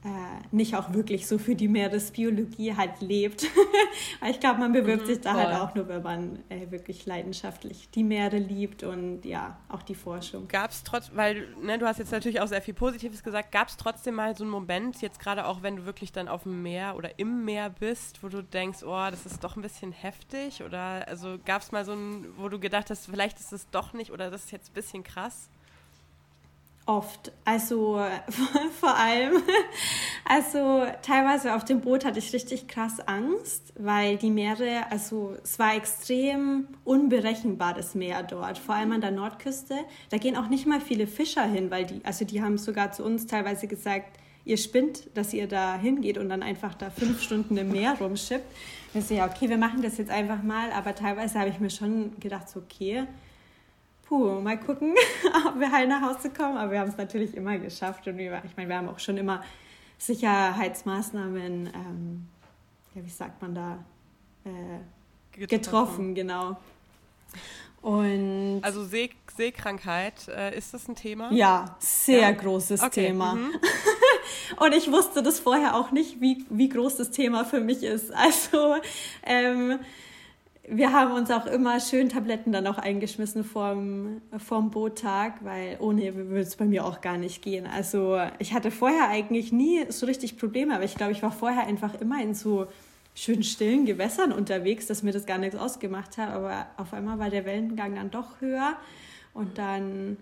äh, 0.04 0.08
nicht 0.50 0.74
auch 0.74 0.92
wirklich 0.94 1.28
so 1.28 1.38
für 1.38 1.54
die 1.54 1.68
Meeresbiologie 1.68 2.76
halt 2.76 3.00
lebt. 3.00 3.46
ich 4.28 4.40
glaube, 4.40 4.58
man 4.58 4.72
bewirbt 4.72 5.02
mhm, 5.02 5.06
sich 5.06 5.20
da 5.20 5.34
halt 5.34 5.44
voll. 5.44 5.52
halt 5.52 5.62
auch 5.62 5.74
nur, 5.76 5.88
wenn 5.88 6.02
man 6.02 6.38
äh, 6.48 6.70
wirklich 6.70 7.06
leidenschaftlich 7.06 7.88
die 7.94 8.02
Meere 8.02 8.38
liebt 8.38 8.82
und 8.82 9.24
ja, 9.24 9.56
auch 9.68 9.82
die 9.82 9.94
Forschung. 9.94 10.48
Gab 10.48 10.72
es 10.72 10.82
trotz, 10.82 11.12
weil 11.14 11.46
ne, 11.62 11.78
du 11.78 11.86
hast 11.86 11.98
jetzt 11.98 12.10
natürlich 12.10 12.40
auch 12.40 12.48
sehr 12.48 12.62
viel 12.62 12.74
Positives 12.74 13.22
gesagt, 13.22 13.52
gab 13.52 13.68
es 13.68 13.76
trotzdem 13.76 14.16
mal 14.16 14.36
so 14.36 14.42
einen 14.42 14.50
Moment, 14.50 15.00
jetzt 15.02 15.20
gerade 15.20 15.46
auch 15.46 15.62
wenn 15.62 15.76
du 15.76 15.84
wirklich 15.86 16.10
dann 16.10 16.26
auf 16.26 16.42
dem 16.42 16.62
Meer 16.62 16.96
oder 16.96 17.20
im 17.20 17.44
Meer 17.44 17.70
bist, 17.70 18.24
wo 18.24 18.28
du 18.28 18.42
denkst, 18.42 18.82
oh, 18.82 19.06
das 19.08 19.24
ist 19.24 19.44
doch 19.44 19.54
ein 19.54 19.62
bisschen 19.62 19.92
heftig 19.92 20.64
oder 20.64 21.06
also 21.06 21.38
gab 21.44 21.62
es 21.62 21.70
mal 21.70 21.84
so 21.84 21.92
einen, 21.92 22.26
wo 22.36 22.48
du 22.48 22.58
gedacht 22.58 22.90
hast, 22.90 23.06
vielleicht 23.06 23.38
ist 23.38 23.52
es 23.52 23.70
doch 23.70 23.92
nicht 23.92 24.10
oder 24.10 24.32
das 24.32 24.46
ist 24.46 24.50
jetzt 24.50 24.70
ein 24.70 24.74
bisschen 24.74 25.04
krass? 25.04 25.48
Oft. 26.84 27.30
Also 27.44 28.00
vor 28.80 28.96
allem, 28.96 29.34
also 30.24 30.84
teilweise 31.02 31.54
auf 31.54 31.64
dem 31.64 31.80
Boot 31.80 32.04
hatte 32.04 32.18
ich 32.18 32.32
richtig 32.32 32.66
krass 32.66 32.98
Angst, 33.06 33.72
weil 33.78 34.16
die 34.16 34.30
Meere, 34.30 34.90
also 34.90 35.36
es 35.44 35.60
war 35.60 35.76
extrem 35.76 36.66
unberechenbar 36.84 37.74
das 37.74 37.94
Meer 37.94 38.24
dort, 38.24 38.58
vor 38.58 38.74
allem 38.74 38.90
an 38.92 39.00
der 39.00 39.12
Nordküste. 39.12 39.76
Da 40.10 40.18
gehen 40.18 40.36
auch 40.36 40.48
nicht 40.48 40.66
mal 40.66 40.80
viele 40.80 41.06
Fischer 41.06 41.44
hin, 41.44 41.70
weil 41.70 41.86
die, 41.86 42.00
also 42.04 42.24
die 42.24 42.42
haben 42.42 42.58
sogar 42.58 42.90
zu 42.90 43.04
uns 43.04 43.28
teilweise 43.28 43.68
gesagt, 43.68 44.18
ihr 44.44 44.56
spinnt, 44.56 45.08
dass 45.14 45.32
ihr 45.32 45.46
da 45.46 45.78
hingeht 45.78 46.18
und 46.18 46.28
dann 46.28 46.42
einfach 46.42 46.74
da 46.74 46.90
fünf 46.90 47.22
Stunden 47.22 47.56
im 47.56 47.70
Meer 47.70 47.96
rumschippt. 48.00 48.44
Ich 48.92 49.04
so, 49.04 49.14
ja, 49.14 49.26
okay, 49.26 49.48
wir 49.48 49.56
machen 49.56 49.82
das 49.82 49.98
jetzt 49.98 50.10
einfach 50.10 50.42
mal, 50.42 50.72
aber 50.72 50.96
teilweise 50.96 51.38
habe 51.38 51.50
ich 51.50 51.60
mir 51.60 51.70
schon 51.70 52.18
gedacht, 52.18 52.48
so, 52.48 52.60
okay, 52.60 53.04
puh, 54.12 54.40
mal 54.42 54.60
gucken, 54.60 54.94
ob 55.46 55.58
wir 55.58 55.72
heil 55.72 55.88
nach 55.88 56.02
Hause 56.02 56.28
kommen. 56.28 56.58
Aber 56.58 56.72
wir 56.72 56.80
haben 56.80 56.90
es 56.90 56.98
natürlich 56.98 57.34
immer 57.34 57.56
geschafft. 57.58 58.06
Und 58.06 58.18
wir, 58.18 58.42
ich 58.44 58.54
meine, 58.58 58.68
wir 58.68 58.76
haben 58.76 58.90
auch 58.90 58.98
schon 58.98 59.16
immer 59.16 59.42
Sicherheitsmaßnahmen, 59.96 61.72
ähm, 61.74 62.28
ja, 62.94 63.02
wie 63.02 63.08
sagt 63.08 63.40
man 63.40 63.54
da, 63.54 63.82
äh, 64.44 65.38
getroffen. 65.46 66.14
genau. 66.14 66.58
Und 67.80 68.60
also 68.62 68.84
See 68.84 69.10
Seekrankheit, 69.34 70.28
äh, 70.28 70.56
ist 70.58 70.74
das 70.74 70.86
ein 70.88 70.94
Thema? 70.94 71.32
Ja, 71.32 71.74
sehr 71.78 72.20
ja. 72.20 72.30
großes 72.32 72.82
okay. 72.82 73.06
Thema. 73.06 73.34
Mhm. 73.36 73.54
Und 74.58 74.74
ich 74.74 74.92
wusste 74.92 75.22
das 75.22 75.40
vorher 75.40 75.74
auch 75.74 75.90
nicht, 75.90 76.20
wie, 76.20 76.44
wie 76.50 76.68
groß 76.68 76.98
das 76.98 77.10
Thema 77.10 77.46
für 77.46 77.60
mich 77.60 77.82
ist. 77.82 78.12
Also 78.12 78.76
ähm, 79.22 79.78
wir 80.68 80.92
haben 80.92 81.12
uns 81.12 81.30
auch 81.30 81.46
immer 81.46 81.80
schön 81.80 82.08
Tabletten 82.08 82.52
dann 82.52 82.66
auch 82.68 82.78
eingeschmissen 82.78 83.42
vorm, 83.42 84.22
vorm 84.38 84.70
Boottag, 84.70 85.44
weil 85.44 85.76
ohne 85.80 86.14
würde 86.14 86.40
es 86.40 86.56
bei 86.56 86.64
mir 86.64 86.86
auch 86.86 87.00
gar 87.00 87.18
nicht 87.18 87.42
gehen. 87.42 87.66
Also 87.66 88.20
ich 88.38 88.54
hatte 88.54 88.70
vorher 88.70 89.08
eigentlich 89.08 89.50
nie 89.50 89.84
so 89.88 90.06
richtig 90.06 90.38
Probleme, 90.38 90.74
aber 90.74 90.84
ich 90.84 90.94
glaube, 90.94 91.12
ich 91.12 91.22
war 91.22 91.32
vorher 91.32 91.66
einfach 91.66 92.00
immer 92.00 92.22
in 92.22 92.34
so 92.34 92.68
schön 93.14 93.42
stillen 93.42 93.86
Gewässern 93.86 94.32
unterwegs, 94.32 94.86
dass 94.86 95.02
mir 95.02 95.12
das 95.12 95.26
gar 95.26 95.38
nichts 95.38 95.56
ausgemacht 95.56 96.16
hat. 96.16 96.30
Aber 96.30 96.66
auf 96.76 96.94
einmal 96.94 97.18
war 97.18 97.28
der 97.28 97.44
Wellengang 97.44 97.96
dann 97.96 98.10
doch 98.12 98.40
höher 98.40 98.76
und 99.34 99.58
dann 99.58 100.16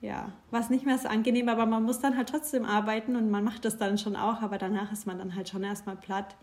ja, 0.00 0.32
war 0.50 0.60
es 0.60 0.68
nicht 0.68 0.84
mehr 0.84 0.98
so 0.98 1.08
angenehm, 1.08 1.48
aber 1.48 1.64
man 1.64 1.84
muss 1.84 2.00
dann 2.00 2.16
halt 2.16 2.28
trotzdem 2.28 2.64
arbeiten 2.64 3.16
und 3.16 3.30
man 3.30 3.44
macht 3.44 3.64
das 3.64 3.78
dann 3.78 3.98
schon 3.98 4.16
auch, 4.16 4.42
aber 4.42 4.58
danach 4.58 4.92
ist 4.92 5.06
man 5.06 5.18
dann 5.18 5.34
halt 5.34 5.48
schon 5.48 5.62
erstmal 5.64 5.96
platt. 5.96 6.36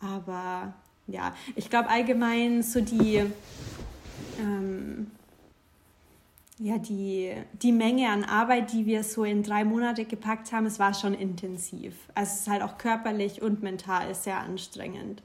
Aber 0.00 0.74
ja, 1.06 1.34
ich 1.54 1.70
glaube 1.70 1.88
allgemein 1.88 2.62
so 2.62 2.80
die, 2.80 3.22
ähm, 4.40 5.10
ja, 6.58 6.78
die, 6.78 7.32
die 7.62 7.72
Menge 7.72 8.08
an 8.08 8.24
Arbeit, 8.24 8.72
die 8.72 8.86
wir 8.86 9.04
so 9.04 9.24
in 9.24 9.42
drei 9.42 9.64
Monate 9.64 10.04
gepackt 10.04 10.52
haben, 10.52 10.66
es 10.66 10.78
war 10.78 10.94
schon 10.94 11.14
intensiv. 11.14 11.94
Also 12.14 12.32
es 12.32 12.40
ist 12.40 12.48
halt 12.48 12.62
auch 12.62 12.78
körperlich 12.78 13.42
und 13.42 13.62
mental 13.62 14.14
sehr 14.14 14.38
anstrengend. 14.38 15.22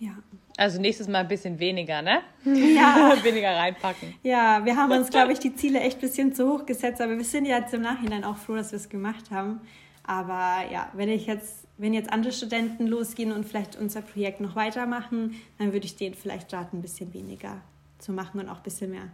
Ja. 0.00 0.12
Also 0.56 0.80
nächstes 0.80 1.06
Mal 1.06 1.18
ein 1.18 1.28
bisschen 1.28 1.58
weniger, 1.60 2.02
ne? 2.02 2.22
Ja. 2.44 3.16
weniger 3.22 3.54
reinpacken. 3.54 4.14
Ja, 4.22 4.64
wir 4.64 4.76
haben 4.76 4.90
uns, 4.90 5.10
glaube 5.10 5.32
ich, 5.32 5.38
die 5.38 5.54
Ziele 5.54 5.80
echt 5.80 5.98
ein 5.98 6.00
bisschen 6.00 6.34
zu 6.34 6.52
hoch 6.52 6.66
gesetzt, 6.66 7.00
aber 7.00 7.16
wir 7.16 7.24
sind 7.24 7.44
ja 7.44 7.58
jetzt 7.58 7.74
im 7.74 7.82
Nachhinein 7.82 8.24
auch 8.24 8.36
froh, 8.36 8.56
dass 8.56 8.72
wir 8.72 8.76
es 8.76 8.88
gemacht 8.88 9.30
haben. 9.30 9.60
Aber 10.04 10.64
ja, 10.72 10.88
wenn 10.94 11.08
ich 11.08 11.26
jetzt 11.26 11.67
wenn 11.78 11.94
jetzt 11.94 12.12
andere 12.12 12.32
Studenten 12.32 12.86
losgehen 12.86 13.32
und 13.32 13.46
vielleicht 13.46 13.76
unser 13.76 14.02
Projekt 14.02 14.40
noch 14.40 14.56
weitermachen, 14.56 15.40
dann 15.58 15.72
würde 15.72 15.86
ich 15.86 15.96
denen 15.96 16.14
vielleicht 16.14 16.52
raten, 16.52 16.78
ein 16.78 16.82
bisschen 16.82 17.14
weniger 17.14 17.60
zu 17.98 18.12
machen 18.12 18.40
und 18.40 18.48
auch 18.48 18.58
ein 18.58 18.62
bisschen 18.62 18.90
mehr 18.90 19.08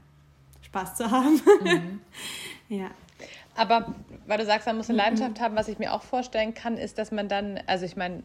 Spaß 0.63 0.97
zu 0.97 1.11
haben. 1.11 1.41
Mhm. 1.63 2.01
ja. 2.69 2.91
Aber 3.55 3.95
weil 4.27 4.39
du 4.39 4.47
sagst, 4.47 4.67
man 4.67 4.77
muss 4.77 4.89
eine 4.89 4.99
Leidenschaft 4.99 5.39
mhm. 5.39 5.43
haben, 5.43 5.57
was 5.57 5.69
ich 5.69 5.79
mir 5.79 5.93
auch 5.93 6.03
vorstellen 6.03 6.55
kann, 6.55 6.77
ist, 6.77 6.99
dass 6.99 7.13
man 7.13 7.29
dann, 7.29 7.61
also 7.67 7.85
ich 7.85 7.97
meine, 7.97 8.23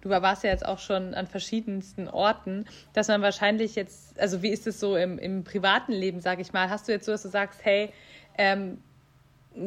du 0.00 0.08
warst 0.08 0.42
ja 0.42 0.50
jetzt 0.50 0.64
auch 0.64 0.78
schon 0.78 1.14
an 1.14 1.26
verschiedensten 1.26 2.08
Orten, 2.08 2.64
dass 2.94 3.08
man 3.08 3.22
wahrscheinlich 3.22 3.74
jetzt, 3.74 4.18
also 4.18 4.42
wie 4.42 4.48
ist 4.48 4.66
es 4.66 4.80
so 4.80 4.96
im, 4.96 5.18
im 5.18 5.44
privaten 5.44 5.92
Leben, 5.92 6.20
sag 6.20 6.40
ich 6.40 6.52
mal, 6.52 6.70
hast 6.70 6.88
du 6.88 6.92
jetzt 6.92 7.04
so, 7.04 7.12
dass 7.12 7.22
du 7.22 7.28
sagst, 7.28 7.64
hey, 7.64 7.92
ähm, 8.38 8.78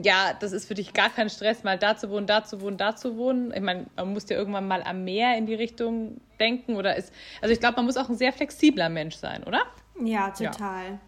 ja, 0.04 0.34
das 0.40 0.52
ist 0.52 0.68
für 0.68 0.76
dich 0.76 0.94
gar 0.94 1.10
kein 1.10 1.30
Stress, 1.30 1.64
mal 1.64 1.78
da 1.78 1.98
zu 1.98 2.10
wohnen, 2.10 2.28
da 2.28 2.44
zu 2.44 2.62
wohnen, 2.62 2.78
da 2.78 2.96
zu 2.96 3.18
wohnen. 3.18 3.52
Ich 3.54 3.62
meine, 3.62 3.88
man 3.96 4.14
muss 4.14 4.30
ja 4.30 4.38
irgendwann 4.38 4.68
mal 4.68 4.84
am 4.84 5.04
Meer 5.04 5.38
in 5.38 5.46
die 5.46 5.56
Richtung 5.56 6.22
denken 6.40 6.76
oder 6.76 6.96
ist, 6.96 7.12
also 7.42 7.54
ich 7.54 7.60
glaube, 7.60 7.78
man 7.78 7.86
muss 7.86 7.98
auch 7.98 8.10
ein 8.10 8.18
sehr 8.18 8.32
flexibler 8.32 8.90
Mensch 8.90 9.16
sein, 9.16 9.44
oder? 9.44 9.64
Ja, 10.04 10.30
total. 10.30 10.86
Ja. 10.86 11.00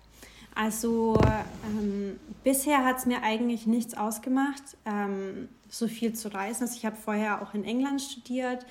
Also 0.53 1.17
ähm, 1.65 2.19
bisher 2.43 2.83
hat 2.83 2.97
es 2.97 3.05
mir 3.05 3.23
eigentlich 3.23 3.67
nichts 3.67 3.95
ausgemacht, 3.95 4.63
ähm, 4.85 5.47
so 5.69 5.87
viel 5.87 6.13
zu 6.13 6.33
reisen. 6.33 6.63
Also 6.63 6.75
ich 6.75 6.85
habe 6.85 6.97
vorher 6.97 7.41
auch 7.41 7.53
in 7.53 7.63
England 7.63 8.01
studiert 8.01 8.65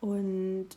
und 0.00 0.68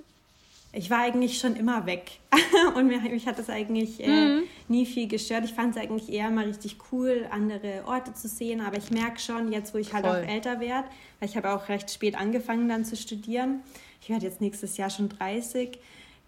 ich 0.74 0.92
war 0.92 1.00
eigentlich 1.00 1.40
schon 1.40 1.56
immer 1.56 1.86
weg 1.86 2.20
und 2.76 2.88
mich, 2.88 3.02
mich 3.02 3.28
hat 3.28 3.40
das 3.40 3.50
eigentlich 3.50 4.04
äh, 4.04 4.08
mhm. 4.08 4.44
Nie 4.70 4.86
viel 4.86 5.08
gestört. 5.08 5.46
Ich 5.46 5.54
fand 5.54 5.76
es 5.76 5.82
eigentlich 5.82 6.12
eher 6.12 6.30
mal 6.30 6.46
richtig 6.46 6.78
cool, 6.92 7.28
andere 7.32 7.84
Orte 7.86 8.14
zu 8.14 8.28
sehen, 8.28 8.62
aber 8.62 8.78
ich 8.78 8.92
merke 8.92 9.20
schon, 9.20 9.52
jetzt 9.52 9.74
wo 9.74 9.78
ich 9.78 9.94
halt 9.94 10.06
Voll. 10.06 10.16
auch 10.16 10.28
älter 10.28 10.60
werde, 10.60 10.88
weil 11.20 11.30
ich 11.30 11.38
habe 11.38 11.52
auch 11.54 11.70
recht 11.70 11.92
spät 11.92 12.16
angefangen 12.16 12.68
dann 12.70 12.86
zu 12.86 12.96
studieren, 12.96 13.62
ich 14.02 14.10
werde 14.10 14.26
jetzt 14.26 14.42
nächstes 14.42 14.78
Jahr 14.78 14.90
schon 14.90 15.10
30, 15.10 15.80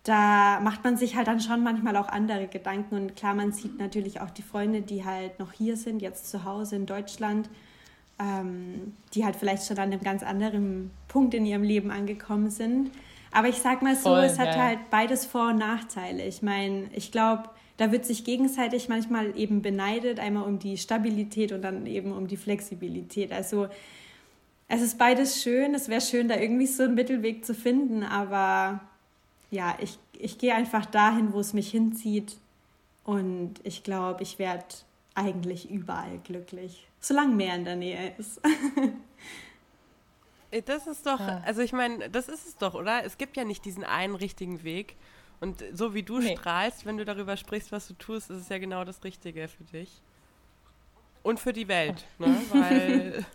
da 0.04 0.60
macht 0.62 0.84
man 0.84 0.98
sich 0.98 1.16
halt 1.16 1.28
dann 1.28 1.40
schon 1.40 1.64
manchmal 1.64 1.96
auch 1.98 2.08
andere 2.08 2.48
Gedanken 2.48 2.96
und 2.96 3.16
klar, 3.16 3.34
man 3.34 3.52
sieht 3.52 3.78
natürlich 3.78 4.22
auch 4.22 4.30
die 4.30 4.42
Freunde, 4.42 4.82
die 4.82 5.06
halt 5.06 5.40
noch 5.40 5.52
hier 5.52 5.78
sind, 5.78 6.02
jetzt 6.02 6.30
zu 6.30 6.46
Hause 6.46 6.78
in 6.78 6.86
Deutschland, 6.86 7.50
ähm, 8.20 8.94
die 9.14 9.26
halt 9.26 9.36
vielleicht 9.36 9.68
schon 9.68 9.78
an 9.78 9.92
einem 9.92 10.02
ganz 10.02 10.24
anderen 10.24 10.92
Punkt 11.08 11.34
in 11.34 11.46
ihrem 11.46 11.64
Leben 11.64 11.92
angekommen 11.92 12.50
sind 12.50 12.92
aber 13.32 13.48
ich 13.48 13.58
sag 13.58 13.82
mal 13.82 13.96
so, 13.96 14.10
Voll, 14.10 14.24
es 14.24 14.40
hat 14.40 14.56
ja. 14.56 14.64
halt 14.64 14.90
beides 14.90 15.26
Vor- 15.26 15.50
und 15.50 15.58
Nachteile. 15.58 16.26
Ich 16.26 16.42
meine, 16.42 16.90
ich 16.94 17.12
glaube, 17.12 17.50
da 17.80 17.94
wird 17.94 18.06
sich 18.06 18.26
gegenseitig 18.26 18.90
manchmal 18.90 19.38
eben 19.40 19.62
beneidet, 19.62 20.20
einmal 20.20 20.44
um 20.44 20.60
die 20.60 20.78
Stabilität 20.78 21.54
und 21.54 21.62
dann 21.62 21.86
eben 21.86 22.12
um 22.12 22.28
die 22.28 22.36
Flexibilität. 22.36 23.32
Also 23.32 23.70
es 24.68 24.82
ist 24.82 24.98
beides 24.98 25.42
schön, 25.42 25.74
es 25.74 25.88
wäre 25.88 26.02
schön, 26.02 26.28
da 26.28 26.36
irgendwie 26.36 26.68
so 26.68 26.84
einen 26.84 26.96
Mittelweg 26.96 27.46
zu 27.46 27.56
finden, 27.56 28.04
aber 28.04 28.82
ja, 29.50 29.78
ich, 29.80 29.98
ich 30.18 30.38
gehe 30.38 30.54
einfach 30.54 30.86
dahin, 30.88 31.32
wo 31.32 31.40
es 31.40 31.54
mich 31.54 31.72
hinzieht 31.72 32.36
und 33.06 33.54
ich 33.64 33.84
glaube, 33.84 34.24
ich 34.24 34.40
werde 34.40 34.66
eigentlich 35.16 35.72
überall 35.72 36.20
glücklich, 36.26 36.86
solange 37.00 37.34
mehr 37.34 37.56
in 37.56 37.64
der 37.64 37.76
Nähe 37.78 38.14
ist. 38.18 38.42
Das 40.66 40.88
ist 40.88 41.06
doch, 41.06 41.20
also 41.20 41.62
ich 41.62 41.74
meine, 41.74 42.10
das 42.10 42.28
ist 42.28 42.48
es 42.48 42.58
doch, 42.58 42.74
oder? 42.74 43.06
Es 43.06 43.20
gibt 43.20 43.38
ja 43.38 43.44
nicht 43.44 43.66
diesen 43.66 43.84
einen 43.84 44.16
richtigen 44.16 44.64
Weg. 44.64 44.96
Und 45.40 45.64
so 45.74 45.94
wie 45.94 46.04
du 46.04 46.20
nee. 46.20 46.36
strahlst, 46.36 46.86
wenn 46.86 46.98
du 46.98 47.06
darüber 47.06 47.38
sprichst, 47.38 47.72
was 47.72 47.88
du 47.88 47.94
tust, 47.94 48.30
ist 48.30 48.42
es 48.42 48.50
ja 48.50 48.58
genau 48.58 48.84
das 48.84 49.04
Richtige 49.04 49.48
für 49.48 49.64
dich. 49.64 50.02
Und 51.24 51.40
für 51.40 51.54
die 51.54 51.68
Welt, 51.68 52.06
ne? 52.18 52.28
Weil, 52.52 53.26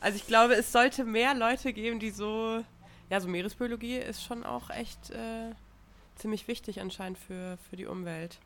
also 0.00 0.16
ich 0.16 0.26
glaube, 0.26 0.54
es 0.54 0.72
sollte 0.72 1.04
mehr 1.04 1.34
Leute 1.34 1.72
geben, 1.72 1.98
die 1.98 2.10
so, 2.10 2.64
ja, 3.10 3.20
so 3.20 3.28
Meeresbiologie 3.28 3.96
ist 3.96 4.22
schon 4.22 4.44
auch 4.44 4.70
echt 4.70 5.10
äh, 5.10 5.52
ziemlich 6.16 6.48
wichtig 6.48 6.80
anscheinend 6.80 7.18
für, 7.18 7.58
für 7.68 7.76
die 7.76 7.86
Umwelt. 7.86 8.38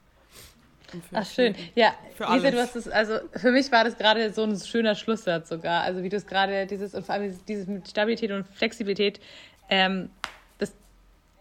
Ach 1.13 1.27
schön. 1.27 1.55
Ja, 1.75 1.95
für 2.17 2.33
Lisa, 2.33 2.51
du 2.51 2.59
hast 2.59 2.77
es, 2.77 2.89
also 2.89 3.19
für 3.35 3.51
mich 3.51 3.71
war 3.71 3.85
das 3.85 3.99
gerade 3.99 4.33
so 4.33 4.43
ein 4.43 4.59
schöner 4.59 4.95
Schlusssatz 4.95 5.49
sogar. 5.51 5.83
Also 5.83 6.03
wie 6.03 6.09
du 6.09 6.17
es 6.17 6.27
gerade, 6.27 6.67
dieses 6.67 6.95
und 6.95 7.05
vor 7.05 7.15
allem 7.15 7.39
dieses 7.47 7.67
mit 7.67 7.89
Stabilität 7.89 8.31
und 8.31 8.47
Flexibilität, 8.49 9.21
ähm, 9.69 10.11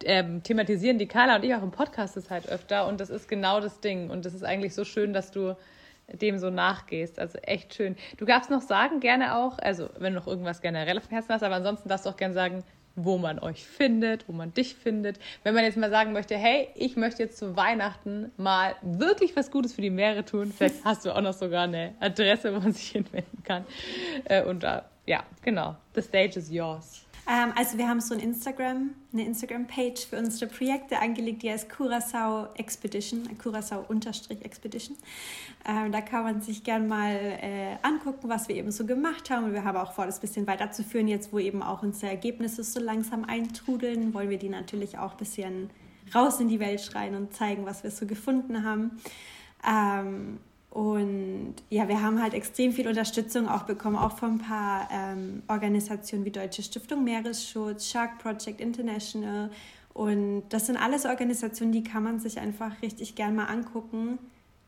ähm, 0.03 0.43
thematisieren 0.43 0.97
die 0.97 1.07
Carla 1.07 1.37
und 1.37 1.43
ich 1.43 1.53
auch 1.53 1.63
im 1.63 1.71
Podcast 1.71 2.17
das 2.17 2.29
halt 2.29 2.49
öfter 2.49 2.87
und 2.87 2.99
das 2.99 3.09
ist 3.09 3.27
genau 3.27 3.59
das 3.59 3.79
Ding. 3.79 4.09
Und 4.09 4.25
das 4.25 4.33
ist 4.33 4.43
eigentlich 4.43 4.73
so 4.73 4.83
schön, 4.83 5.13
dass 5.13 5.31
du 5.31 5.55
dem 6.13 6.39
so 6.39 6.49
nachgehst. 6.49 7.19
Also 7.19 7.37
echt 7.39 7.73
schön. 7.73 7.95
Du 8.17 8.25
darfst 8.25 8.49
noch 8.49 8.61
sagen, 8.61 8.99
gerne 8.99 9.35
auch, 9.35 9.59
also 9.59 9.89
wenn 9.99 10.13
du 10.13 10.19
noch 10.19 10.27
irgendwas 10.27 10.61
generell 10.61 10.97
auf 10.97 11.07
dem 11.07 11.11
Herzen 11.11 11.33
hast, 11.33 11.43
aber 11.43 11.55
ansonsten 11.55 11.89
darfst 11.89 12.05
du 12.05 12.09
auch 12.09 12.17
gerne 12.17 12.33
sagen, 12.33 12.63
wo 12.95 13.17
man 13.17 13.37
euch 13.39 13.65
findet, 13.65 14.27
wo 14.27 14.33
man 14.33 14.53
dich 14.53 14.75
findet. 14.75 15.19
Wenn 15.43 15.53
man 15.53 15.63
jetzt 15.63 15.77
mal 15.77 15.91
sagen 15.91 16.13
möchte, 16.13 16.35
hey, 16.35 16.69
ich 16.73 16.95
möchte 16.95 17.21
jetzt 17.21 17.37
zu 17.37 17.55
Weihnachten 17.55 18.31
mal 18.37 18.75
wirklich 18.81 19.35
was 19.35 19.51
Gutes 19.51 19.73
für 19.73 19.81
die 19.81 19.91
Meere 19.91 20.25
tun, 20.25 20.51
vielleicht 20.55 20.83
hast 20.83 21.05
du 21.05 21.15
auch 21.15 21.21
noch 21.21 21.33
sogar 21.33 21.65
eine 21.65 21.93
Adresse, 21.99 22.55
wo 22.55 22.59
man 22.59 22.73
sich 22.73 22.89
hinwenden 22.89 23.43
kann. 23.43 23.65
Äh, 24.25 24.43
und 24.43 24.65
ja, 25.05 25.23
genau. 25.43 25.75
The 25.93 26.01
stage 26.01 26.39
is 26.39 26.51
yours. 26.51 27.06
Ähm, 27.29 27.51
also 27.55 27.77
wir 27.77 27.89
haben 27.89 27.99
so 27.99 28.13
ein 28.13 28.21
Instagram, 28.21 28.91
eine 29.11 29.25
Instagram-Page 29.25 30.07
für 30.07 30.17
unsere 30.17 30.49
Projekte 30.49 30.99
angelegt, 30.99 31.43
die 31.43 31.51
heißt 31.51 31.69
Curacao 31.69 32.47
Expedition, 32.55 33.37
Curacao-Expedition. 33.37 34.95
Ähm, 35.65 35.91
da 35.91 35.99
kann 35.99 36.23
man 36.23 36.41
sich 36.41 36.63
gern 36.63 36.87
mal 36.87 37.15
äh, 37.15 37.75
angucken, 37.81 38.29
was 38.29 38.47
wir 38.47 38.55
eben 38.55 38.71
so 38.71 38.85
gemacht 38.85 39.29
haben. 39.29 39.45
Und 39.45 39.53
wir 39.53 39.65
haben 39.65 39.77
auch 39.77 39.91
vor, 39.91 40.05
das 40.05 40.19
ein 40.19 40.21
bisschen 40.21 40.47
weiterzuführen. 40.47 41.09
Jetzt, 41.09 41.33
wo 41.33 41.39
eben 41.39 41.61
auch 41.61 41.83
unsere 41.83 42.11
Ergebnisse 42.11 42.63
so 42.63 42.79
langsam 42.79 43.25
eintrudeln, 43.25 44.13
wollen 44.13 44.29
wir 44.29 44.39
die 44.39 44.49
natürlich 44.49 44.97
auch 44.97 45.11
ein 45.11 45.17
bisschen 45.17 45.69
raus 46.15 46.39
in 46.39 46.47
die 46.47 46.61
Welt 46.61 46.79
schreien 46.79 47.15
und 47.15 47.33
zeigen, 47.33 47.65
was 47.65 47.83
wir 47.83 47.91
so 47.91 48.05
gefunden 48.05 48.63
haben. 48.63 49.01
Ähm, 49.67 50.39
und 50.77 51.55
ja, 51.71 51.87
wir 51.87 52.03
haben 52.03 52.21
halt 52.21 52.35
extrem 52.35 52.71
viel 52.71 52.87
Unterstützung 52.87 53.47
auch 53.49 53.63
bekommen, 53.63 53.95
auch 53.95 54.15
von 54.15 54.33
ein 54.33 54.37
paar 54.37 54.87
ähm, 54.91 55.41
Organisationen 55.47 56.23
wie 56.23 56.29
Deutsche 56.29 56.61
Stiftung 56.61 57.03
Meeresschutz, 57.03 57.89
Shark 57.89 58.19
Project 58.19 58.61
International. 58.61 59.49
Und 59.95 60.43
das 60.49 60.67
sind 60.67 60.77
alles 60.77 61.07
Organisationen, 61.07 61.71
die 61.71 61.83
kann 61.83 62.03
man 62.03 62.19
sich 62.19 62.39
einfach 62.39 62.79
richtig 62.83 63.15
gern 63.15 63.35
mal 63.35 63.45
angucken. 63.45 64.19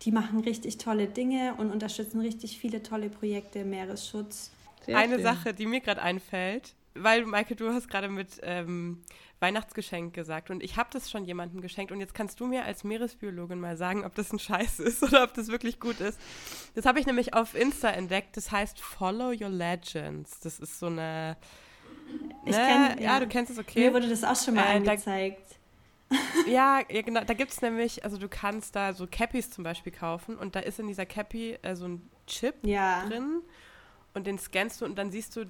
Die 0.02 0.12
machen 0.12 0.40
richtig 0.40 0.80
tolle 0.80 1.06
Dinge 1.06 1.54
und 1.60 1.70
unterstützen 1.70 2.22
richtig 2.22 2.58
viele 2.58 2.82
tolle 2.82 3.12
Projekte 3.12 3.60
im 3.60 3.70
Meeresschutz. 3.70 4.50
Sehr 4.88 4.98
Eine 4.98 5.18
schön. 5.18 5.24
Sache, 5.24 5.54
die 5.54 5.68
mir 5.68 5.80
gerade 5.80 6.02
einfällt, 6.02 6.74
weil, 7.04 7.26
Maike, 7.26 7.56
du 7.56 7.72
hast 7.74 7.90
gerade 7.90 8.10
mit 8.10 8.40
ähm, 8.44 9.02
Weihnachtsgeschenk 9.40 10.14
gesagt 10.14 10.50
und 10.50 10.62
ich 10.64 10.78
habe 10.78 10.90
das 10.92 11.10
schon 11.10 11.26
jemandem 11.26 11.62
geschenkt 11.62 11.92
und 11.92 12.00
jetzt 12.00 12.14
kannst 12.14 12.40
du 12.40 12.48
mir 12.48 12.66
als 12.66 12.84
Meeresbiologin 12.84 13.60
mal 13.60 13.78
sagen, 13.78 14.04
ob 14.06 14.16
das 14.16 14.32
ein 14.32 14.40
Scheiß 14.40 14.80
ist 14.80 15.04
oder 15.04 15.24
ob 15.24 15.34
das 15.34 15.48
wirklich 15.48 15.80
gut 15.80 16.00
ist. 16.00 16.20
Das 16.76 16.86
habe 16.86 17.00
ich 17.00 17.06
nämlich 17.06 17.34
auf 17.34 17.56
Insta 17.56 17.90
entdeckt, 17.90 18.38
das 18.38 18.52
heißt 18.52 18.80
Follow 18.80 19.30
Your 19.30 19.50
Legends. 19.50 20.40
Das 20.40 20.60
ist 20.60 20.80
so 20.80 20.88
eine... 20.88 21.38
Ich 22.46 22.56
ne, 22.56 22.66
kenn, 22.66 23.04
ja. 23.04 23.14
ja. 23.14 23.20
du 23.20 23.28
kennst 23.28 23.52
es, 23.52 23.60
okay. 23.60 23.82
Mir 23.82 23.94
wurde 23.94 24.10
das 24.10 24.24
auch 24.24 24.36
schon 24.36 24.56
mal 24.56 24.64
äh, 24.64 24.78
angezeigt. 24.78 25.60
Ja, 26.48 26.82
ja, 26.90 27.02
genau. 27.04 27.24
Da 27.24 27.36
gibt 27.36 27.52
es 27.52 27.62
nämlich, 27.62 28.04
also 28.04 28.18
du 28.18 28.28
kannst 28.28 28.76
da 28.76 28.94
so 28.94 29.06
Cappies 29.06 29.52
zum 29.52 29.64
Beispiel 29.64 29.92
kaufen 29.92 30.38
und 30.38 30.56
da 30.56 30.60
ist 30.60 30.80
in 30.80 30.88
dieser 30.88 31.06
Cappy 31.06 31.58
äh, 31.62 31.76
so 31.76 31.88
ein 31.88 32.10
Chip 32.26 32.56
ja. 32.64 33.06
drin 33.06 33.42
und 34.14 34.28
den 34.28 34.40
scannst 34.40 34.82
du 34.82 34.86
und 34.86 34.96
dann 34.98 35.12
siehst 35.12 35.36
du, 35.36 35.46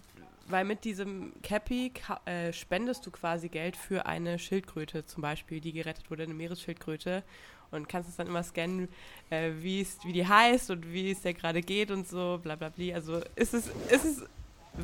weil 0.49 0.65
mit 0.65 0.83
diesem 0.83 1.33
Cappy 1.41 1.93
äh, 2.25 2.51
spendest 2.51 3.05
du 3.05 3.11
quasi 3.11 3.49
Geld 3.49 3.77
für 3.77 4.05
eine 4.05 4.39
Schildkröte 4.39 5.05
zum 5.05 5.21
Beispiel, 5.21 5.61
die 5.61 5.71
gerettet 5.71 6.09
wurde, 6.09 6.23
eine 6.23 6.33
Meeresschildkröte. 6.33 7.23
Und 7.71 7.87
kannst 7.87 8.09
es 8.09 8.15
dann 8.15 8.25
immer 8.25 8.41
scannen, 8.41 8.89
äh, 9.29 9.51
wie 9.59 9.85
die 10.05 10.27
heißt 10.27 10.71
und 10.71 10.91
wie 10.91 11.11
es 11.11 11.21
der 11.21 11.35
gerade 11.35 11.61
geht 11.61 11.91
und 11.91 12.07
so, 12.07 12.39
bla 12.41 12.55
bla 12.55 12.69
bla. 12.69 12.95
Also 12.95 13.21
ist 13.35 13.53
es, 13.53 13.67
ist 13.91 14.05
es 14.05 14.23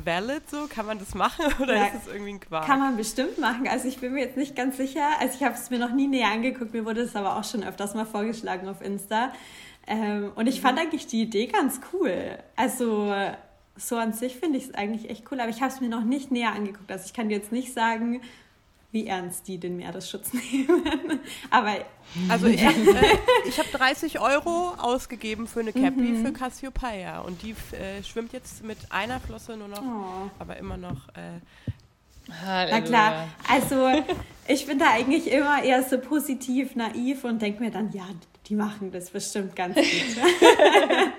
valid 0.04 0.48
so? 0.48 0.66
Kann 0.68 0.86
man 0.86 0.98
das 0.98 1.14
machen 1.14 1.46
oder 1.60 1.74
ja, 1.74 1.86
ist 1.86 2.06
es 2.06 2.12
irgendwie 2.12 2.34
ein 2.34 2.40
Quark? 2.40 2.64
Kann 2.64 2.78
man 2.78 2.96
bestimmt 2.96 3.38
machen. 3.38 3.66
Also 3.66 3.88
ich 3.88 3.98
bin 3.98 4.12
mir 4.12 4.20
jetzt 4.20 4.36
nicht 4.36 4.54
ganz 4.54 4.76
sicher. 4.76 5.08
Also 5.20 5.34
ich 5.36 5.42
habe 5.42 5.54
es 5.54 5.70
mir 5.70 5.80
noch 5.80 5.92
nie 5.92 6.06
näher 6.06 6.30
angeguckt. 6.30 6.72
Mir 6.72 6.84
wurde 6.84 7.00
es 7.00 7.16
aber 7.16 7.36
auch 7.36 7.44
schon 7.44 7.64
öfters 7.64 7.94
mal 7.94 8.06
vorgeschlagen 8.06 8.68
auf 8.68 8.80
Insta. 8.80 9.32
Ähm, 9.88 10.32
und 10.34 10.46
ich 10.46 10.60
fand 10.60 10.78
eigentlich 10.78 11.06
die 11.06 11.22
Idee 11.22 11.46
ganz 11.46 11.80
cool. 11.92 12.38
Also 12.54 13.12
so 13.76 13.96
an 13.96 14.12
sich 14.12 14.36
finde 14.36 14.58
ich 14.58 14.64
es 14.64 14.74
eigentlich 14.74 15.10
echt 15.10 15.24
cool, 15.30 15.40
aber 15.40 15.50
ich 15.50 15.60
habe 15.60 15.72
es 15.72 15.80
mir 15.80 15.88
noch 15.88 16.04
nicht 16.04 16.30
näher 16.30 16.52
angeguckt. 16.52 16.90
Also 16.90 17.04
ich 17.06 17.12
kann 17.12 17.28
dir 17.28 17.36
jetzt 17.36 17.52
nicht 17.52 17.72
sagen, 17.72 18.20
wie 18.92 19.06
ernst 19.06 19.46
die 19.48 19.58
den 19.58 19.76
Meeresschutz 19.76 20.32
nehmen. 20.52 21.20
aber 21.50 21.84
also 22.28 22.46
ich 22.46 22.64
habe 22.64 22.76
äh, 22.90 23.50
hab 23.50 23.70
30 23.72 24.20
Euro 24.20 24.74
ausgegeben 24.78 25.46
für 25.46 25.60
eine 25.60 25.72
Cappy 25.72 26.00
mhm. 26.00 26.24
für 26.24 26.32
Cassiopeia 26.32 27.20
und 27.20 27.42
die 27.42 27.54
äh, 27.76 28.02
schwimmt 28.02 28.32
jetzt 28.32 28.64
mit 28.64 28.78
einer 28.90 29.20
Flosse 29.20 29.56
nur 29.56 29.68
noch, 29.68 29.82
oh. 29.82 30.30
aber 30.38 30.56
immer 30.56 30.76
noch. 30.76 31.08
Äh, 31.10 31.40
Na 32.44 32.80
klar, 32.80 33.28
also 33.48 33.88
ich 34.48 34.66
bin 34.66 34.78
da 34.78 34.92
eigentlich 34.92 35.30
immer 35.30 35.62
eher 35.62 35.82
so 35.82 35.98
positiv, 35.98 36.74
naiv 36.74 37.24
und 37.24 37.42
denke 37.42 37.62
mir 37.62 37.70
dann, 37.70 37.92
ja, 37.92 38.06
die 38.48 38.54
machen 38.54 38.90
das 38.92 39.10
bestimmt 39.10 39.54
ganz 39.54 39.74
gut. 39.74 39.84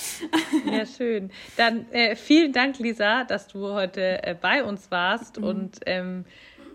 Ja, 0.70 0.86
schön. 0.86 1.30
Dann 1.56 1.90
äh, 1.92 2.16
vielen 2.16 2.52
Dank, 2.52 2.78
Lisa, 2.78 3.24
dass 3.24 3.48
du 3.48 3.72
heute 3.72 4.22
äh, 4.22 4.34
bei 4.40 4.62
uns 4.62 4.90
warst. 4.90 5.38
Mhm. 5.38 5.44
Und 5.44 5.80
ähm, 5.86 6.24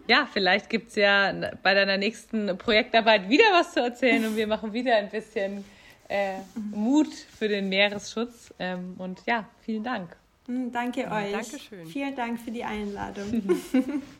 ja, 0.07 0.27
vielleicht 0.31 0.69
gibt 0.69 0.89
es 0.89 0.95
ja 0.95 1.33
bei 1.63 1.73
deiner 1.73 1.97
nächsten 1.97 2.57
Projektarbeit 2.57 3.29
wieder 3.29 3.45
was 3.53 3.73
zu 3.73 3.81
erzählen 3.81 4.25
und 4.25 4.35
wir 4.35 4.47
machen 4.47 4.73
wieder 4.73 4.95
ein 4.95 5.09
bisschen 5.09 5.63
äh, 6.09 6.39
Mut 6.71 7.13
für 7.13 7.47
den 7.47 7.69
Meeresschutz. 7.69 8.53
Ähm, 8.59 8.95
und 8.97 9.21
ja, 9.25 9.47
vielen 9.61 9.83
Dank. 9.83 10.15
Mhm, 10.47 10.71
danke 10.71 11.01
euch. 11.09 11.31
Dankeschön. 11.31 11.85
Vielen 11.85 12.15
Dank 12.15 12.39
für 12.39 12.51
die 12.51 12.63
Einladung. 12.63 13.61